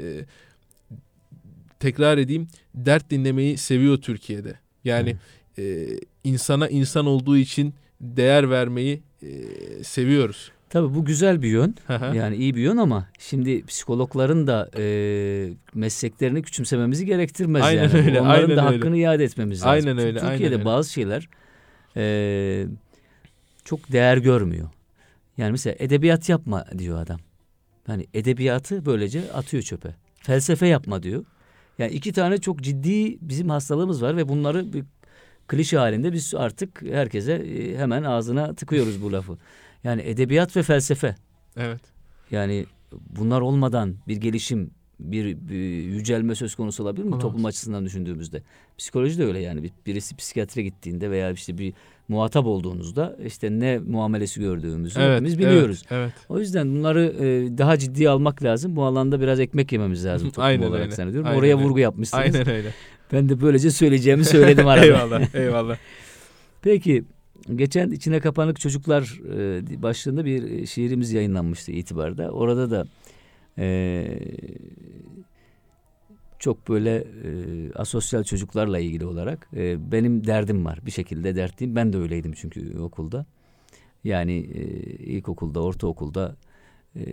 [1.79, 4.59] tekrar edeyim dert dinlemeyi seviyor Türkiye'de.
[4.83, 5.15] Yani
[5.59, 5.87] e,
[6.23, 9.27] insana insan olduğu için değer vermeyi e,
[9.83, 10.51] seviyoruz.
[10.69, 11.75] Tabii bu güzel bir yön.
[12.13, 14.83] Yani iyi bir yön ama şimdi psikologların da e,
[15.73, 17.97] mesleklerini küçümsememizi gerektirmez Aynen yani.
[17.97, 18.61] öyle, Onların aynen da öyle.
[18.61, 19.71] hakkını iade etmemiz lazım.
[19.71, 20.65] Aynen öyle, aynen Türkiye'de öyle.
[20.65, 21.29] bazı şeyler
[21.97, 22.65] e,
[23.65, 24.69] çok değer görmüyor.
[25.37, 27.19] Yani mesela edebiyat yapma diyor adam.
[27.87, 29.95] Hani edebiyatı böylece atıyor çöpe.
[30.15, 31.25] Felsefe yapma diyor.
[31.79, 34.83] Yani iki tane çok ciddi bizim hastalığımız var ve bunları bir
[35.51, 39.37] klişe halinde biz artık herkese e, hemen ağzına tıkıyoruz bu lafı.
[39.83, 41.15] Yani edebiyat ve felsefe.
[41.57, 41.81] Evet.
[42.31, 42.65] Yani
[43.09, 47.21] bunlar olmadan bir gelişim, bir, bir yücelme söz konusu olabilir mi Olamaz.
[47.21, 48.41] toplum açısından düşündüğümüzde?
[48.77, 49.63] Psikoloji de öyle yani.
[49.63, 51.73] Bir- Birisi psikiyatre gittiğinde veya işte bir
[52.07, 55.11] muhatap olduğunuzda işte ne muamelesi gördüğümüzü Evet.
[55.13, 55.83] hepimiz biliyoruz.
[55.91, 56.13] Evet.
[56.29, 58.75] O yüzden bunları e, daha ciddiye almak lazım.
[58.75, 60.95] Bu alanda biraz ekmek yememiz lazım toplum Aynen olarak öyle.
[60.95, 61.27] zannediyorum.
[61.29, 61.65] Aynen Oraya öyle.
[61.65, 62.35] vurgu yapmışsınız.
[62.35, 62.73] Aynen öyle.
[63.13, 64.85] Ben de böylece söyleyeceğimi söyledim arada.
[64.85, 65.35] eyvallah.
[65.35, 65.77] Eyvallah.
[66.61, 67.03] Peki
[67.55, 72.31] geçen içine kapanık çocuklar e, başlığında bir e, şiirimiz yayınlanmıştı itibarda.
[72.31, 72.85] Orada da
[73.57, 74.05] e,
[76.39, 77.33] çok böyle e,
[77.75, 80.79] asosyal çocuklarla ilgili olarak e, benim derdim var.
[80.85, 81.75] Bir şekilde dertliyim.
[81.75, 83.25] Ben de öyleydim çünkü okulda.
[84.03, 84.63] Yani e,
[85.03, 86.35] ilkokulda, ortaokulda
[86.95, 87.03] e,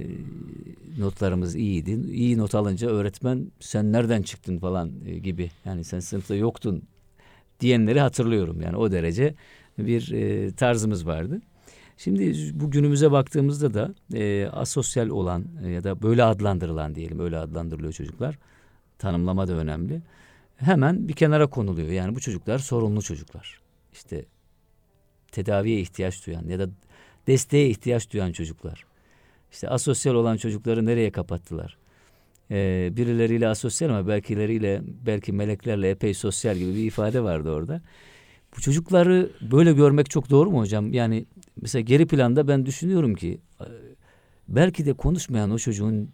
[0.98, 1.90] notlarımız iyiydi.
[2.10, 5.50] İyi not alınca öğretmen sen nereden çıktın falan e, gibi.
[5.64, 6.82] Yani sen sınıfta yoktun
[7.60, 8.60] diyenleri hatırlıyorum.
[8.60, 9.34] Yani o derece
[9.78, 11.42] bir e, tarzımız vardı.
[11.96, 17.38] Şimdi bu günümüze baktığımızda da e, asosyal olan e, ya da böyle adlandırılan diyelim öyle
[17.38, 18.38] adlandırılıyor çocuklar.
[18.98, 20.02] Tanımlama da önemli.
[20.56, 21.88] Hemen bir kenara konuluyor.
[21.88, 23.60] Yani bu çocuklar sorunlu çocuklar.
[23.92, 24.24] İşte
[25.32, 26.68] tedaviye ihtiyaç duyan ya da
[27.26, 28.87] desteğe ihtiyaç duyan çocuklar.
[29.52, 31.76] İşte asosyal olan çocukları nereye kapattılar?
[32.50, 37.82] Ee, birileriyle asosyal ama belkileriyle belki meleklerle epey sosyal gibi bir ifade vardı orada.
[38.56, 40.92] Bu çocukları böyle görmek çok doğru mu hocam?
[40.92, 41.26] Yani
[41.62, 43.66] mesela geri planda ben düşünüyorum ki e,
[44.48, 46.10] belki de konuşmayan o çocuğun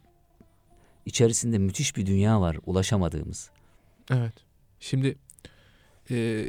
[1.07, 3.51] içerisinde müthiş bir dünya var ulaşamadığımız.
[4.11, 4.35] Evet.
[4.81, 5.17] Şimdi
[6.11, 6.47] e,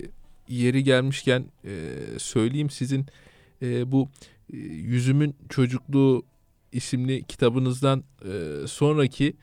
[0.48, 3.06] yeri gelmişken e, söyleyeyim sizin
[3.62, 4.10] e, bu
[4.54, 6.26] e, Yüzümün Çocukluğu
[6.76, 9.34] isimli kitabınızdan e, sonraki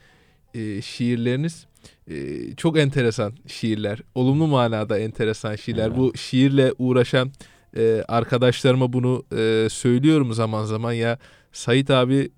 [0.55, 1.67] e, şiirleriniz
[2.11, 2.15] e,
[2.57, 4.03] çok enteresan şiirler.
[4.15, 5.87] Olumlu manada enteresan şiirler.
[5.87, 5.97] Evet.
[5.97, 7.33] Bu şiirle uğraşan
[7.77, 11.19] e, arkadaşlarıma bunu e, söylüyorum zaman zaman ya
[11.53, 12.31] Sait abi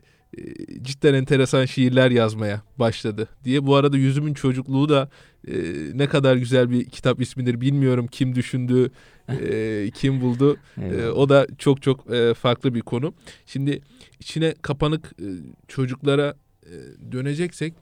[0.83, 3.67] cidden enteresan şiirler yazmaya başladı diye.
[3.67, 5.09] Bu arada Yüzümün Çocukluğu da
[5.49, 5.55] e,
[5.95, 8.91] ne kadar güzel bir kitap ismidir bilmiyorum kim düşündü,
[9.29, 10.57] e, kim buldu.
[10.83, 13.15] E, o da çok çok e, farklı bir konu.
[13.47, 13.81] Şimdi
[14.21, 15.27] içine kapanık e,
[15.69, 16.73] çocuklara e,
[17.13, 17.75] döneceksek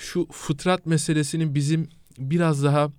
[0.00, 2.90] şu fıtrat meselesinin bizim biraz daha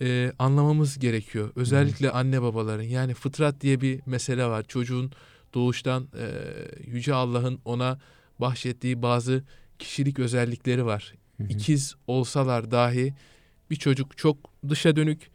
[0.00, 1.52] e, anlamamız gerekiyor.
[1.56, 4.64] Özellikle anne babaların yani fıtrat diye bir mesele var.
[4.68, 5.12] Çocuğun
[5.54, 6.26] doğuştan e,
[6.86, 7.98] yüce Allah'ın ona
[8.38, 9.44] bahşettiği bazı
[9.78, 11.14] kişilik özellikleri var.
[11.36, 11.48] Hı hı.
[11.48, 13.14] İkiz olsalar dahi
[13.70, 14.36] bir çocuk çok
[14.68, 15.30] dışa dönük,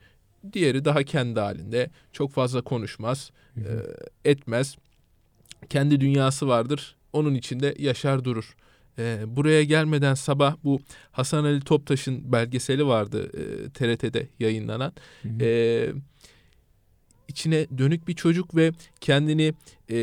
[0.54, 1.90] diğeri daha kendi halinde.
[2.14, 4.76] Çok fazla konuşmaz, Hı e, etmez.
[5.70, 6.96] Kendi dünyası vardır.
[7.14, 8.56] Onun içinde yaşar durur.
[9.00, 10.80] E, buraya gelmeden sabah bu
[11.12, 14.94] Hasan Ali Toptaş'ın belgeseli vardı e, TRT'de yayınlanan.
[15.22, 15.44] Hı hı.
[15.46, 15.92] E,
[17.28, 18.72] içine dönük bir çocuk ve
[19.02, 19.54] kendini
[19.92, 19.98] e,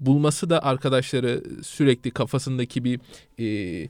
[0.00, 3.00] bulması da arkadaşları sürekli kafasındaki bir
[3.38, 3.88] e,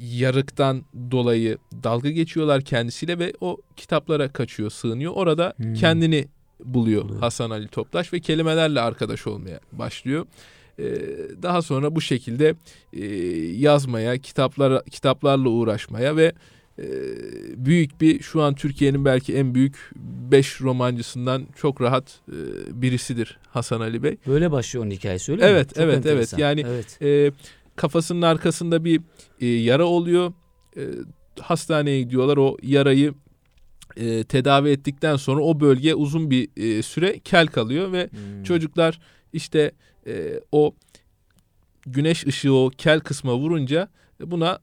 [0.00, 5.12] yarıktan dolayı dalga geçiyorlar kendisiyle ve o kitaplara kaçıyor, sığınıyor.
[5.12, 5.74] Orada Hmm.
[5.74, 6.28] kendini
[6.64, 7.20] buluyor Buluyor.
[7.20, 10.26] Hasan Ali Toptaş ve kelimelerle arkadaş olmaya başlıyor.
[10.78, 10.84] E,
[11.42, 12.54] daha sonra bu şekilde
[12.92, 13.06] e,
[13.56, 16.32] yazmaya, kitaplara kitaplarla uğraşmaya ve
[17.56, 19.90] büyük bir şu an Türkiye'nin belki en büyük
[20.30, 22.32] 5 romancısından çok rahat e,
[22.82, 24.16] birisidir Hasan Ali Bey.
[24.26, 25.50] Böyle başlıyor onun hikayesi öyle mi?
[25.50, 26.40] Evet, Çok evet, enteresan.
[26.40, 26.58] evet.
[26.58, 27.02] Yani- evet.
[27.02, 27.32] E,
[27.76, 29.00] kafasının arkasında bir
[29.40, 30.32] e, yara oluyor.
[30.76, 30.82] E,
[31.40, 32.36] hastaneye gidiyorlar.
[32.36, 33.14] O yarayı
[33.96, 38.42] e, tedavi ettikten sonra o bölge uzun bir e, süre kel kalıyor ve Hmm.
[38.42, 39.00] çocuklar
[39.32, 39.72] işte
[40.06, 40.74] e, o
[41.86, 43.88] güneş ışığı o kel kısma vurunca
[44.20, 44.58] buna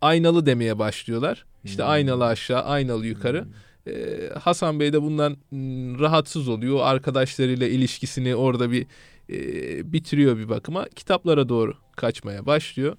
[0.00, 1.44] aynalı demeye başlıyorlar.
[1.66, 1.90] İşte Hmm.
[1.90, 3.44] aynalı aşağı, aynalı yukarı.
[3.44, 3.92] Hmm.
[3.94, 6.78] Ee, Hasan Bey de bundan mm, rahatsız oluyor.
[6.82, 8.86] Arkadaşlarıyla ilişkisini orada bir
[9.30, 10.84] e, bitiriyor bir bakıma.
[10.88, 12.96] Kitaplara doğru kaçmaya başlıyor.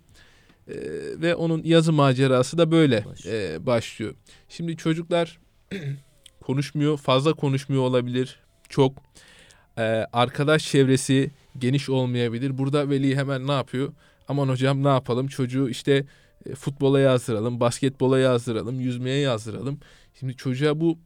[0.68, 0.74] Ee,
[1.22, 3.36] ve onun yazı macerası da böyle Başlıyor.
[3.52, 4.14] e, başlıyor.
[4.50, 5.40] Şimdi çocuklar
[6.42, 8.40] konuşmuyor, fazla konuşmuyor olabilir.
[8.70, 8.94] Çok
[9.80, 12.58] Ee, arkadaş çevresi geniş olmayabilir.
[12.58, 13.94] Burada veli hemen ne yapıyor?
[14.28, 15.28] Aman hocam ne yapalım?
[15.28, 16.06] Çocuğu işte
[16.46, 19.80] e, futbola yazdıralım, basketbola yazdıralım, yüzmeye yazdıralım.
[20.20, 20.98] Şimdi çocuğa bu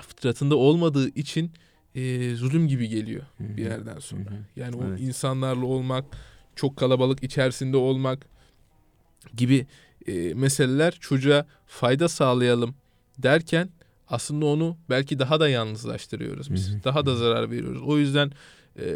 [0.00, 1.52] fıtratında olmadığı için
[1.94, 3.56] e, zulüm gibi geliyor Hı hı.
[3.56, 4.30] bir yerden sonra.
[4.30, 4.38] Hı hı.
[4.56, 5.00] Yani o Evet.
[5.00, 6.04] insanlarla olmak,
[6.56, 8.26] çok kalabalık içerisinde olmak
[9.36, 9.66] gibi
[10.06, 12.74] e, meseleler çocuğa fayda sağlayalım
[13.18, 13.68] derken
[14.08, 16.70] aslında onu belki daha da yalnızlaştırıyoruz biz.
[16.70, 16.84] Hı hı.
[16.84, 17.82] Daha da zarar veriyoruz.
[17.82, 18.32] O yüzden
[18.78, 18.86] e,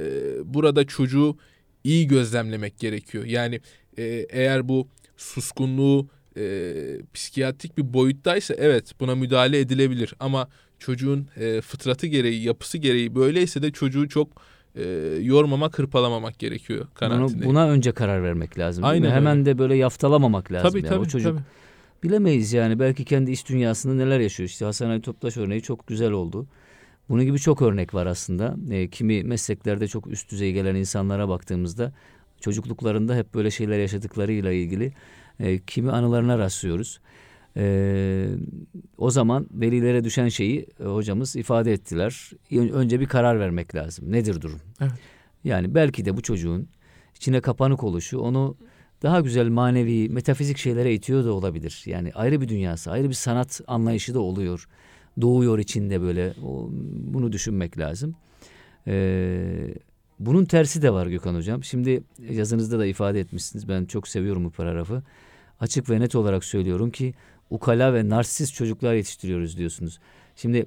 [0.45, 1.37] burada çocuğu
[1.85, 3.25] iyi gözlemlemek gerekiyor.
[3.25, 3.61] Yani
[3.99, 4.89] e, eğer bu
[5.23, 6.07] suskunluğu
[6.37, 6.75] e,
[7.15, 10.49] psikiyatrik bir boyuttaysa evet buna müdahale edilebilir ama
[10.79, 14.29] çocuğun e, fıtratı gereği, yapısı gereği böyleyse de çocuğu çok
[14.75, 14.83] e,
[15.21, 17.51] yormamak, hırpalamamak gerekiyor Bunu, kanaatindeyim.
[17.51, 18.85] buna önce karar vermek lazım.
[18.85, 19.47] Aynen Hemen öyle.
[19.47, 20.71] de böyle yaftalamamak lazım.
[20.71, 20.89] tabii yani.
[20.89, 21.45] tabii, o çocuk tabii.
[22.03, 22.79] bilemeyiz yani.
[22.79, 24.49] Belki kendi iç dünyasında neler yaşıyor.
[24.49, 26.47] İşte Hasan Ali Toptaş örneği çok güzel oldu.
[27.09, 28.57] Bunun gibi çok örnek var aslında.
[28.71, 31.93] E, kimi mesleklerde çok üst düzey gelen insanlara baktığımızda
[32.43, 34.93] çocukluklarında hep böyle şeyler yaşadıklarıyla ilgili
[35.41, 37.01] e, kimi anılarına rastlıyoruz.
[37.57, 38.27] E,
[38.99, 42.31] o zaman velilere düşen şeyi e, hocamız ifade ettiler.
[42.53, 44.13] Ön- Önce bir karar vermek lazım.
[44.13, 44.61] Nedir durum?
[44.81, 44.93] Evet.
[45.45, 46.69] Yani belki de bu çocuğun
[47.17, 48.57] içine kapanık oluşu onu
[49.03, 51.83] daha güzel manevi, metafizik şeylere itiyor da olabilir.
[51.87, 54.69] Yani ayrı bir dünyası, ayrı bir sanat anlayışı da oluyor.
[55.21, 56.35] Doğuyor içinde böyle.
[56.45, 58.15] O, bunu düşünmek lazım.
[58.87, 59.75] Ee,
[60.27, 61.65] bunun tersi de var Gökhan Hocam.
[61.65, 63.69] Şimdi yazınızda da ifade etmişsiniz.
[63.69, 65.03] Ben çok seviyorum bu paragrafı.
[65.61, 67.15] Açık ve net olarak söylüyorum ki
[67.51, 69.99] ukala ve narsist çocuklar yetiştiriyoruz diyorsunuz.
[70.37, 70.67] Şimdi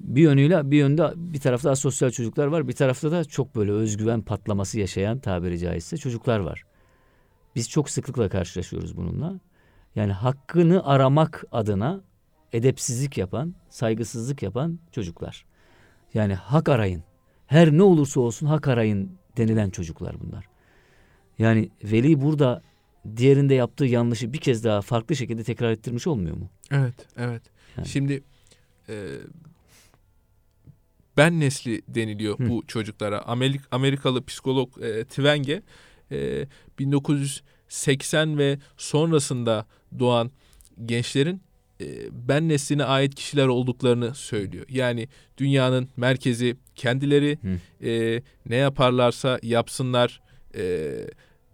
[0.00, 2.68] bir yönüyle bir yönde bir tarafta asosyal çocuklar var.
[2.68, 6.62] Bir tarafta da çok böyle özgüven patlaması yaşayan tabiri caizse çocuklar var.
[7.54, 9.40] Biz çok sıklıkla karşılaşıyoruz bununla.
[9.94, 12.00] Yani hakkını aramak adına
[12.52, 15.46] edepsizlik yapan, saygısızlık yapan çocuklar.
[16.14, 17.04] Yani hak arayın.
[17.46, 20.44] Her ne olursa olsun hak arayın denilen çocuklar bunlar.
[21.38, 22.62] Yani veli burada
[23.16, 26.48] diğerinde yaptığı yanlışı bir kez daha farklı şekilde tekrar ettirmiş olmuyor mu?
[26.70, 27.42] Evet, evet.
[27.76, 27.88] Yani.
[27.88, 28.22] Şimdi
[28.88, 28.94] e,
[31.16, 32.48] ben nesli deniliyor Hı.
[32.48, 33.22] bu çocuklara.
[33.22, 35.62] Amerik, Amerikalı psikolog e, Twenge
[36.12, 36.46] e,
[36.78, 39.66] 1980 ve sonrasında
[39.98, 40.30] doğan
[40.84, 41.42] gençlerin
[42.12, 44.66] ben nesline ait kişiler olduklarını söylüyor.
[44.68, 45.08] Yani
[45.38, 47.86] dünyanın merkezi kendileri Hı.
[47.88, 50.20] e, ne yaparlarsa yapsınlar
[50.56, 50.92] e,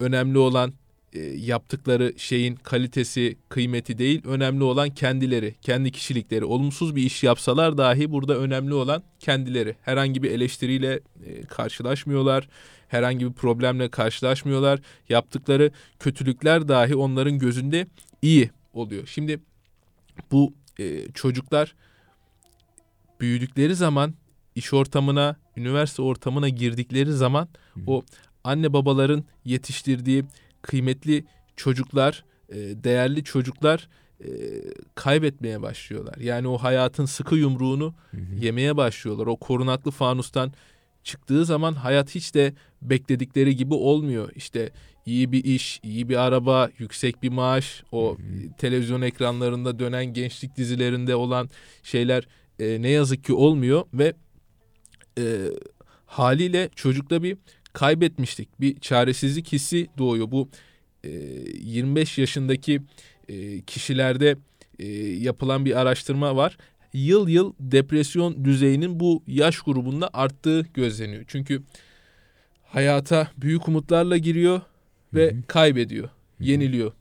[0.01, 0.75] önemli olan
[1.13, 6.45] e, yaptıkları şeyin kalitesi, kıymeti değil, önemli olan kendileri, kendi kişilikleri.
[6.45, 9.77] Olumsuz bir iş yapsalar dahi burada önemli olan kendileri.
[9.83, 12.49] Herhangi bir eleştiriyle e, karşılaşmıyorlar,
[12.89, 14.81] herhangi bir problemle karşılaşmıyorlar.
[15.09, 17.87] Yaptıkları kötülükler dahi onların gözünde
[18.23, 19.07] iyi oluyor.
[19.07, 19.41] Şimdi
[20.33, 21.75] bu e, çocuklar
[23.21, 24.15] büyüdükleri zaman
[24.55, 27.49] iş ortamına, üniversite ortamına girdikleri zaman
[27.87, 28.03] o
[28.45, 30.25] anne babaların yetiştirdiği
[30.63, 31.25] kıymetli
[31.57, 33.89] çocuklar, e, değerli çocuklar
[34.21, 34.29] e,
[34.95, 36.17] kaybetmeye başlıyorlar.
[36.17, 37.95] Yani o hayatın sıkı yumruğunu
[38.41, 39.27] yemeye başlıyorlar.
[39.27, 40.53] O korunaklı fanustan
[41.05, 44.31] çıktığı zaman hayat hiç de bekledikleri gibi olmuyor.
[44.35, 44.73] İşte
[45.07, 48.17] iyi bir iş, iyi bir araba, yüksek bir maaş, o
[48.59, 51.51] televizyon ekranlarında dönen gençlik dizilerinde olan
[51.83, 52.29] şeyler
[52.59, 54.15] e, ne yazık ki olmuyor ve
[55.19, 55.25] e,
[56.07, 57.37] haliyle çocukta bir
[57.73, 60.31] kaybetmişlik, bir çaresizlik hissi doğuyor.
[60.31, 60.49] Bu
[61.05, 62.83] e, 25 yaşındaki
[63.29, 64.37] e, kişilerde
[64.79, 66.57] e, yapılan bir araştırma var.
[66.93, 71.25] Yıl yıl depresyon düzeyinin bu yaş grubunda arttığı gözleniyor.
[71.27, 71.63] Çünkü
[72.65, 74.61] hayata büyük umutlarla giriyor
[75.15, 76.09] ve kaybediyor,
[76.41, 76.93] yeniliyor.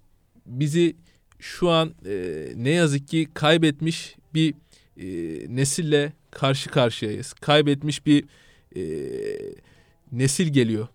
[0.45, 0.95] Bizi
[1.39, 4.53] şu an e, ne yazık ki kaybetmiş bir
[4.97, 5.05] e,
[5.55, 7.33] nesille karşı karşıyayız.
[7.33, 8.23] Kaybetmiş bir
[8.75, 8.83] e,
[10.11, 10.87] nesil geliyor.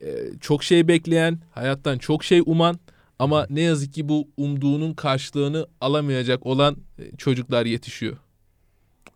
[0.00, 0.08] E,
[0.40, 2.78] çok şey bekleyen, hayattan çok şey uman
[3.18, 8.16] ama ne yazık ki bu umduğunun karşılığını alamayacak olan e, çocuklar yetişiyor.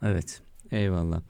[0.03, 0.41] Evet,
[0.71, 1.21] eyvallah.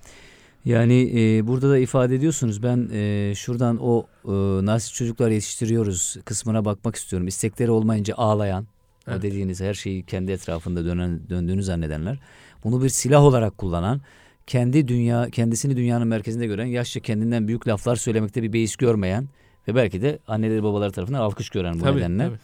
[0.66, 2.62] Yani e, burada da ifade ediyorsunuz.
[2.62, 4.30] Ben e, şuradan o e,
[4.66, 7.28] nasıl çocuklar yetiştiriyoruz kısmına bakmak istiyorum.
[7.28, 8.66] İstekleri olmayınca ağlayan,
[9.08, 9.18] Evet.
[9.18, 12.18] o dediğiniz her şeyi kendi etrafında dönen, döndüğünü zannedenler,
[12.64, 14.00] bunu bir silah olarak kullanan,
[14.46, 19.28] kendi dünya kendisini dünyanın merkezinde gören, yaşça kendinden büyük laflar söylemekte bir beis görmeyen
[19.68, 22.24] ve belki de anneleri babaları tarafından alkış gören bu Tabii, nedenle.
[22.24, 22.38] tabii.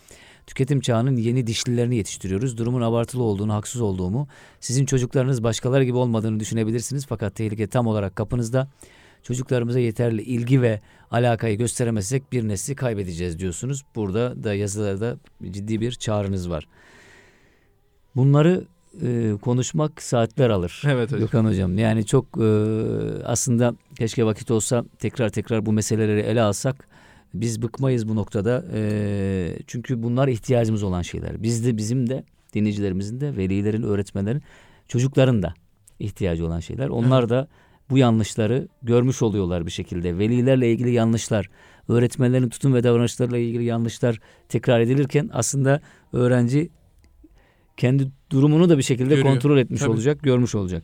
[0.46, 2.58] Tüketim çağının yeni dişlilerini yetiştiriyoruz.
[2.58, 4.28] Durumun abartılı olduğunu, haksız olduğumu,
[4.60, 7.06] sizin çocuklarınız başkaları gibi olmadığını düşünebilirsiniz.
[7.06, 8.68] Fakat tehlike tam olarak kapınızda.
[9.22, 10.80] Çocuklarımıza yeterli ilgi ve
[11.10, 13.82] alakayı gösteremezsek bir nesli kaybedeceğiz diyorsunuz.
[13.96, 15.16] Burada da yazılarda
[15.50, 16.68] ciddi bir çağrınız var.
[18.16, 18.64] Bunları
[19.02, 20.82] e, konuşmak saatler alır.
[20.86, 21.20] Evet hocam.
[21.20, 21.78] Gökhan Hocam.
[21.78, 22.46] Yani çok e,
[23.24, 26.88] aslında keşke vakit olsa tekrar tekrar bu meseleleri ele alsak
[27.34, 28.64] biz bıkmayız bu noktada.
[28.74, 31.42] E, çünkü bunlar ihtiyacımız olan şeyler.
[31.42, 32.24] Biz de bizim de
[32.54, 34.42] dinleyicilerimizin de velilerin, öğretmenlerin,
[34.88, 35.54] çocukların da
[35.98, 36.88] ihtiyacı olan şeyler.
[36.88, 37.48] Onlar da
[37.90, 40.18] bu yanlışları görmüş oluyorlar bir şekilde.
[40.18, 41.50] Velilerle ilgili yanlışlar,
[41.88, 45.80] öğretmenlerin tutum ve davranışlarıyla ilgili yanlışlar tekrar edilirken aslında
[46.12, 46.70] öğrenci
[47.76, 49.26] kendi durumunu da bir şekilde Görüyor.
[49.26, 49.90] kontrol etmiş Tabii.
[49.90, 50.82] olacak, görmüş olacak.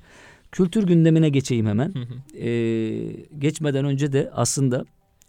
[0.53, 1.95] Kültür gündemine geçeyim hemen.
[1.95, 2.39] Hı hı.
[2.39, 4.85] Ee, geçmeden önce de aslında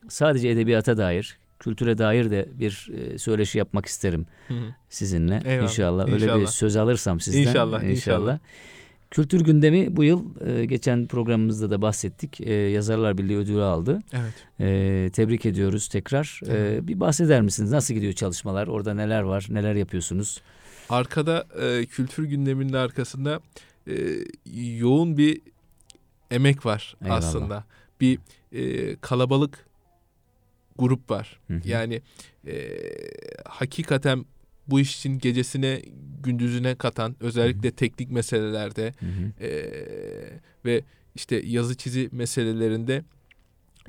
[0.07, 4.53] sadece edebiyata dair, kültüre dair de bir e, söyleşi yapmak isterim Hı
[4.89, 5.41] sizinle.
[5.45, 6.03] Eyvallah, İnşallah.
[6.05, 6.47] Öyle bir inşallah.
[6.47, 7.39] söz alırsam sizden.
[7.41, 8.39] İnşallah, inşallah.
[9.11, 12.41] Kültür gündemi bu yıl e, geçen programımızda da bahsettik.
[12.41, 13.99] E, Yazarlar Birliği ödülü aldı.
[14.13, 15.13] Evet.
[15.13, 16.39] Tebrik ediyoruz tekrar.
[16.47, 16.87] Evet.
[16.87, 17.71] bir bahseder misiniz?
[17.71, 18.67] Nasıl gidiyor çalışmalar?
[18.67, 19.45] Orada neler var?
[19.49, 20.41] Neler yapıyorsunuz?
[20.89, 21.45] Arkada
[21.89, 23.39] kültür gündeminin arkasında
[24.55, 25.41] yoğun bir
[26.31, 27.17] emek var Eyvallah.
[27.17, 27.63] aslında.
[28.01, 28.19] Bir
[29.01, 29.65] kalabalık
[30.79, 31.39] grup var.
[31.47, 31.61] Hı hı.
[31.65, 32.01] Yani
[32.47, 32.69] e,
[33.45, 34.25] hakikaten
[34.67, 35.81] bu iş için gecesine
[36.23, 39.45] gündüzüne katan özellikle teknik meselelerde Hı hı.
[39.45, 39.49] e,
[40.65, 40.83] ve
[41.15, 43.03] işte yazı çizi meselelerinde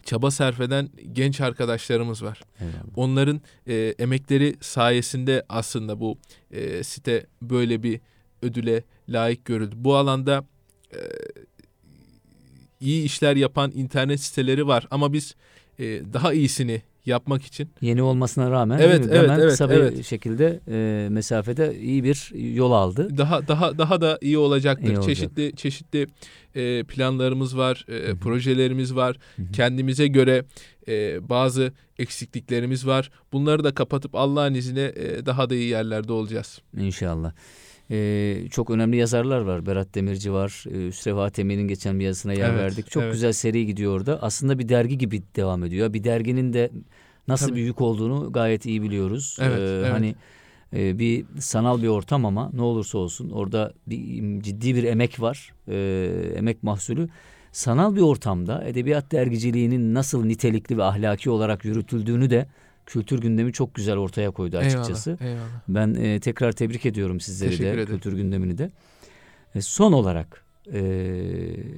[0.04, 2.40] çaba sarf eden genç arkadaşlarımız var.
[2.60, 2.74] Eyvallah.
[2.96, 6.18] Onların e, emekleri sayesinde aslında bu
[6.50, 8.00] e, site böyle bir
[8.42, 9.74] ödüle layık görüldü.
[9.78, 10.44] Bu alanda
[10.92, 10.98] e,
[12.80, 15.34] iyi işler yapan internet siteleri var ama biz
[15.80, 20.04] e, daha iyisini yapmak için Yeni olmasına rağmen Evet, evet, hemen evet, kısa bir evet.
[20.06, 23.18] şekilde e, mesafede iyi bir yol aldı.
[23.18, 24.88] daha daha daha da iyi olacaktır.
[24.88, 25.04] İyi olacak.
[25.04, 26.06] çeşitli çeşitli
[26.54, 29.16] e, planlarımız var, e, projelerimiz var.
[29.36, 29.52] Hı hı.
[29.52, 30.44] Kendimize göre
[30.88, 33.10] e, bazı eksikliklerimiz var.
[33.32, 36.58] Bunları da kapatıp Allah'ın izniyle e, daha da iyi yerlerde olacağız.
[36.76, 37.32] İnşallah.
[37.90, 39.66] Ee, çok önemli yazarlar var.
[39.66, 40.64] Berat Demirci var.
[40.70, 42.90] Ee, Üsrev geçen bir yazısına yer Evet, verdik.
[42.90, 43.12] Çok evet.
[43.12, 44.22] güzel seri gidiyor orada.
[44.22, 45.92] Aslında bir dergi gibi devam ediyor.
[45.92, 46.70] Bir derginin de
[47.28, 47.56] nasıl Tabii.
[47.58, 49.36] bir yük olduğunu gayet iyi biliyoruz.
[49.40, 49.92] Evet, Ee, evet.
[49.92, 50.14] Hani
[50.76, 55.52] e, bir sanal bir ortam ama ne olursa olsun orada bir ciddi bir emek var.
[55.68, 57.08] Ee, emek mahsulü.
[57.52, 62.46] Sanal bir ortamda edebiyat dergiciliğinin nasıl nitelikli ve ahlaki olarak yürütüldüğünü de
[62.90, 65.10] kültür gündemi çok güzel ortaya koydu açıkçası.
[65.20, 65.60] Eyvallah, eyvallah.
[65.68, 67.86] Ben e, tekrar tebrik ediyorum sizleri Teşekkür de ederim.
[67.86, 68.70] kültür gündemini de.
[69.54, 70.80] E, son olarak e,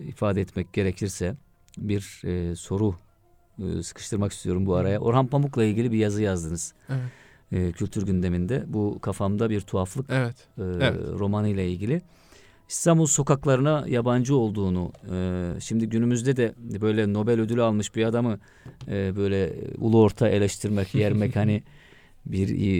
[0.09, 1.35] ifade etmek gerekirse
[1.79, 2.95] bir e, soru
[3.59, 4.99] e, sıkıştırmak istiyorum bu araya.
[5.01, 7.01] Orhan Pamuk'la ilgili bir yazı yazdınız Evet.
[7.53, 8.65] e, kültür gündeminde.
[8.67, 10.37] Bu kafamda bir tuhaflık Evet.
[10.59, 11.01] e, Evet.
[11.19, 12.03] romanı ile ilgili.
[12.73, 18.39] İstanbul sokaklarına yabancı olduğunu, e, şimdi günümüzde de böyle Nobel ödülü almış bir adamı
[18.89, 21.63] e, böyle ulu orta eleştirmek, yermek hani
[22.27, 22.73] bir e,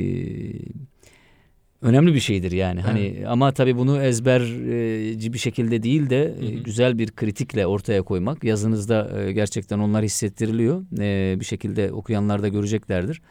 [1.83, 2.81] önemli bir şeydir yani.
[2.81, 6.63] Hani ama tabii bunu ezberci bir şekilde değil de e, Hı hı.
[6.63, 8.45] güzel bir kritikle ortaya koymak.
[8.45, 10.83] Yazınızda e, gerçekten onlar hissettiriliyor.
[11.01, 13.23] E, bir şekilde okuyanlar da göreceklerdir.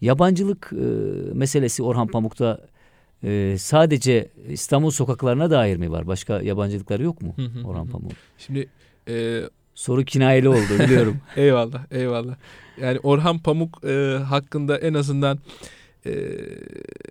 [0.00, 0.72] Yabancılık
[1.32, 2.73] meselesi Orhan Pamuk'ta
[3.24, 6.06] e, sadece İstanbul sokaklarına dair mi var?
[6.06, 7.90] Başka yabancılıkları yok mu Orhan hı.
[7.90, 8.12] Pamuk?
[8.38, 8.68] Şimdi
[9.08, 9.42] e,
[9.74, 11.16] Soru kinayeli oldu biliyorum.
[11.36, 12.36] eyvallah, eyvallah.
[12.80, 15.38] Yani Orhan Pamuk e, hakkında en azından
[16.06, 16.12] e,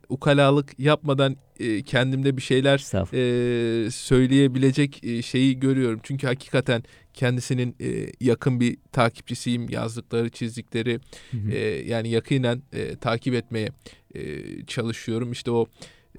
[0.09, 2.79] ukalalık yapmadan e, kendimde bir şeyler
[3.13, 5.99] e, söyleyebilecek e, şeyi görüyorum.
[6.03, 6.83] Çünkü hakikaten
[7.13, 9.69] kendisinin e, yakın bir takipçisiyim.
[9.69, 10.99] Yazdıkları, çizdikleri
[11.31, 11.51] Hı hı.
[11.51, 13.69] e, yani yakinen e, takip etmeye
[14.15, 14.21] e,
[14.65, 15.31] çalışıyorum.
[15.31, 15.67] İşte o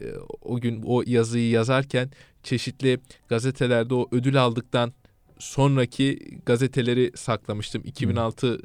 [0.00, 0.04] e,
[0.40, 2.10] o gün o yazıyı yazarken
[2.42, 4.92] çeşitli gazetelerde o ödül aldıktan
[5.38, 7.82] sonraki gazeteleri saklamıştım.
[7.84, 8.60] 2006 e,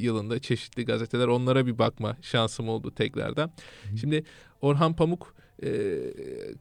[0.00, 3.52] yılında çeşitli gazeteler onlara bir bakma şansım oldu tekrardan.
[4.00, 4.24] Şimdi
[4.60, 5.98] Orhan Pamuk e,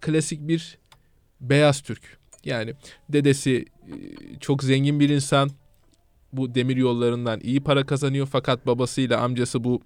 [0.01, 0.77] klasik bir
[1.41, 2.17] beyaz Türk.
[2.45, 2.73] Yani
[3.09, 3.95] dedesi e,
[4.39, 5.49] çok zengin bir insan.
[6.33, 9.81] Bu demir yollarından iyi para kazanıyor fakat babasıyla amcası bu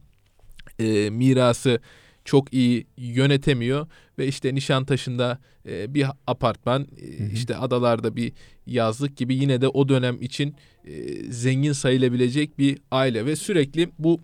[0.79, 1.79] e, mirası
[2.26, 3.88] çok iyi yönetemiyor
[4.19, 7.28] ve işte Nişantaşı'nda e, bir apartman e, Hı hı.
[7.34, 8.32] işte adalarda bir
[8.67, 10.55] yazlık gibi yine de o dönem için
[10.86, 14.19] e, zengin sayılabilecek bir aile ve sürekli bu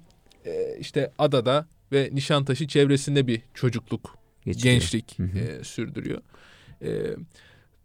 [0.46, 4.74] e, işte adada ve Nişantaşı çevresinde bir çocukluk, Geçiriyor.
[4.74, 5.40] gençlik Hı hı.
[5.40, 6.22] e, sürdürüyor.
[6.82, 6.90] E,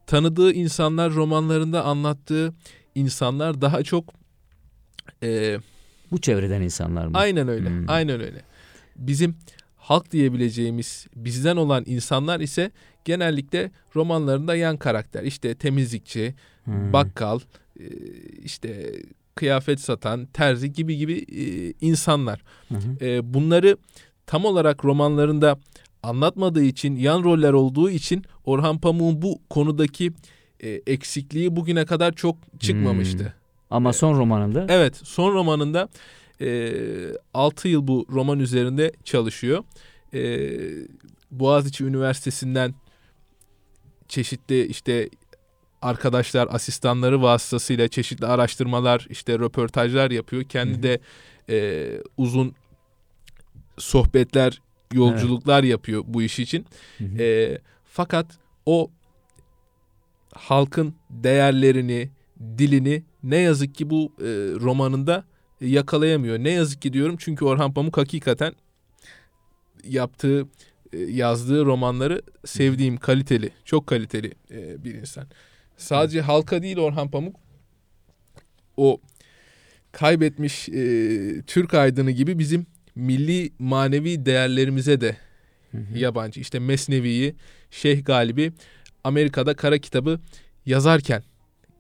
[0.07, 2.55] tanıdığı insanlar romanlarında anlattığı
[2.95, 4.15] insanlar daha çok
[5.23, 5.59] e,
[6.11, 7.19] Bu çevreden insanlar mı?
[7.19, 7.69] Aynen öyle.
[7.69, 7.85] Hmm.
[7.91, 8.43] Aynen öyle.
[8.97, 9.37] Bizim
[9.87, 12.71] halk diyebileceğimiz bizden olan insanlar ise
[13.05, 15.23] genellikle romanlarında yan karakter.
[15.23, 16.35] İşte temizlikçi,
[16.65, 16.93] Hı.
[16.93, 17.41] bakkal,
[17.81, 17.85] e,
[18.45, 18.93] işte
[19.35, 22.43] kıyafet satan, terzi gibi gibi e, insanlar.
[23.01, 23.77] E, Bunları
[24.27, 25.59] tam olarak romanlarında
[26.03, 30.13] anlatmadığı için, yan roller olduğu için Orhan Pamuk'un bu konudaki
[30.87, 33.25] eksikliği bugüne kadar çok çıkmamıştı.
[33.25, 33.31] Hmm.
[33.71, 35.89] Ama son romanında Evet son romanında
[36.41, 36.73] e,
[37.35, 39.65] 6 yıl bu roman üzerinde çalışıyor.
[40.15, 40.49] E,
[41.31, 42.75] Boğaziçi Üniversitesi'nden
[44.09, 45.09] çeşitli işte
[45.83, 50.45] arkadaşlar, asistanları vasıtasıyla çeşitli araştırmalar, işte röportajlar yapıyor.
[50.45, 51.01] Kendi de
[51.51, 52.55] e, uzun
[53.79, 54.63] sohbetler,
[54.93, 56.67] yolculuklar yapıyor bu iş için.
[56.99, 57.23] Hı hı.
[57.23, 58.27] E, fakat
[58.67, 58.91] o
[60.35, 62.11] halkın değerlerini,
[62.59, 64.25] dilini ne yazık ki bu e,
[64.61, 65.25] romanında
[65.61, 66.39] yakalayamıyor.
[66.39, 68.53] Ne yazık ki diyorum çünkü Orhan Pamuk hakikaten
[69.85, 70.47] yaptığı,
[70.93, 75.27] e, yazdığı romanları sevdiğim, kaliteli, çok kaliteli e, bir insan.
[75.77, 77.37] Sadece halka değil Orhan Pamuk
[78.77, 79.01] o
[79.93, 85.17] kaybetmiş e, Türk aydını gibi bizim milli manevi değerlerimize de
[85.71, 85.99] Hı hı.
[85.99, 86.41] yabancı.
[86.41, 87.35] İşte Mesnevi'yi
[87.71, 88.53] Şeyh Galibi
[89.05, 90.21] Amerika'da kara kitabı
[90.67, 91.23] yazarken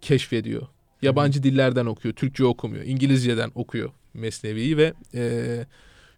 [0.00, 0.66] keşfediyor.
[1.02, 5.66] Yabancı dillerden okuyor, Türkçe okumuyor, İngilizceden okuyor Mesnevi'yi ve e,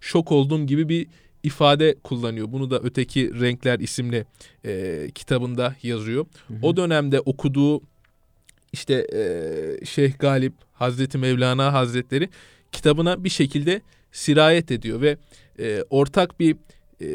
[0.00, 1.06] şok olduğum gibi bir
[1.42, 2.52] ifade kullanıyor.
[2.52, 4.24] Bunu da Öteki Renkler isimli
[4.64, 6.26] e, kitabında yazıyor.
[6.48, 6.58] Hı hı.
[6.62, 7.80] O dönemde okuduğu
[8.72, 12.28] işte e, Şeyh Galip Hazreti Mevlana Hazretleri
[12.72, 13.80] kitabına bir şekilde
[14.12, 15.16] sirayet ediyor ve
[15.58, 16.56] e, ortak bir
[17.00, 17.08] e,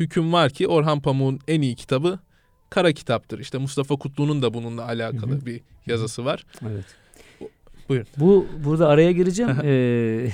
[0.00, 2.18] hüküm var ki Orhan Pamuk'un en iyi kitabı
[2.72, 3.38] kara kitaptır.
[3.38, 5.46] İşte Mustafa Kutlu'nun da bununla alakalı Hı hı.
[5.46, 6.44] bir yazısı var.
[6.62, 6.84] Evet.
[7.88, 8.06] Buyurun.
[8.16, 9.52] Bu burada araya gireceğim.
[9.64, 10.28] Ee,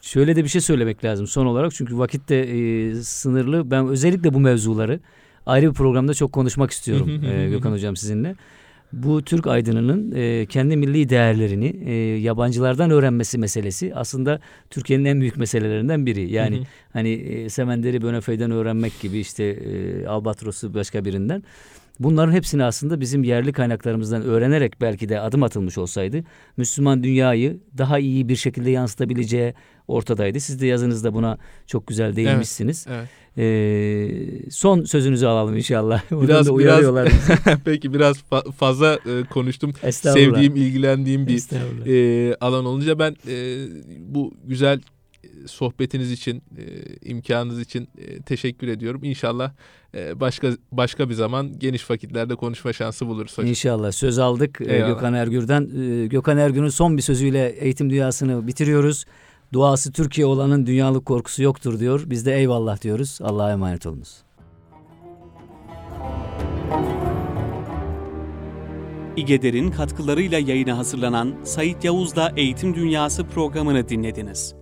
[0.00, 3.70] şöyle de bir şey söylemek lazım son olarak çünkü vakit de e, sınırlı.
[3.70, 5.00] Ben özellikle bu mevzuları
[5.46, 8.36] ayrı bir programda çok konuşmak istiyorum e, Gökhan hocam sizinle.
[8.92, 15.36] Bu Türk aydınının e, kendi milli değerlerini e, yabancılardan öğrenmesi meselesi aslında Türkiye'nin en büyük
[15.36, 16.32] meselelerinden biri.
[16.32, 16.64] Yani Hı hı.
[16.92, 21.42] hani e, Semender'i Bönefey'den öğrenmek gibi işte e, Albatros'u başka birinden.
[22.00, 26.24] Bunların hepsini aslında bizim yerli kaynaklarımızdan öğrenerek belki de adım atılmış olsaydı
[26.56, 29.54] Müslüman dünyayı daha iyi bir şekilde yansıtabileceği
[29.90, 30.40] ortadaydı.
[30.40, 32.86] Siz de yazınızda buna çok güzel değinmişsiniz.
[32.90, 33.08] Evet.
[33.38, 36.02] Ee, son sözünüzü alalım inşallah.
[36.10, 37.08] Biraz- da uyarıyorlar.
[37.64, 39.72] Peki biraz fa- fazla e, konuştum.
[39.90, 41.42] Sevdiğim, ilgilendiğim bir
[41.86, 43.66] e, alan olunca ben e,
[43.98, 44.80] bu güzel
[45.46, 46.64] sohbetiniz için, e,
[47.08, 49.04] imkanınız için e, teşekkür ediyorum.
[49.04, 49.52] İnşallah
[49.94, 53.48] e, başka başka bir zaman geniş vakitlerde konuşma şansı buluruz hocam.
[53.48, 54.88] İnşallah söz aldık e, Eyvallah.
[54.88, 55.70] Gökhan Ergür'den.
[56.02, 59.04] E, Gökhan Ergür'ün son bir sözüyle eğitim dünyasını bitiriyoruz.
[59.52, 62.02] Duası Türkiye olanın dünyalık korkusu yoktur diyor.
[62.06, 63.18] Biz de eyvallah diyoruz.
[63.22, 64.22] Allah'a emanet olunuz.
[69.16, 74.59] İgeder'in katkılarıyla yayına hazırlanan Sait Yavuz'la Eğitim Dünyası programını dinlediniz.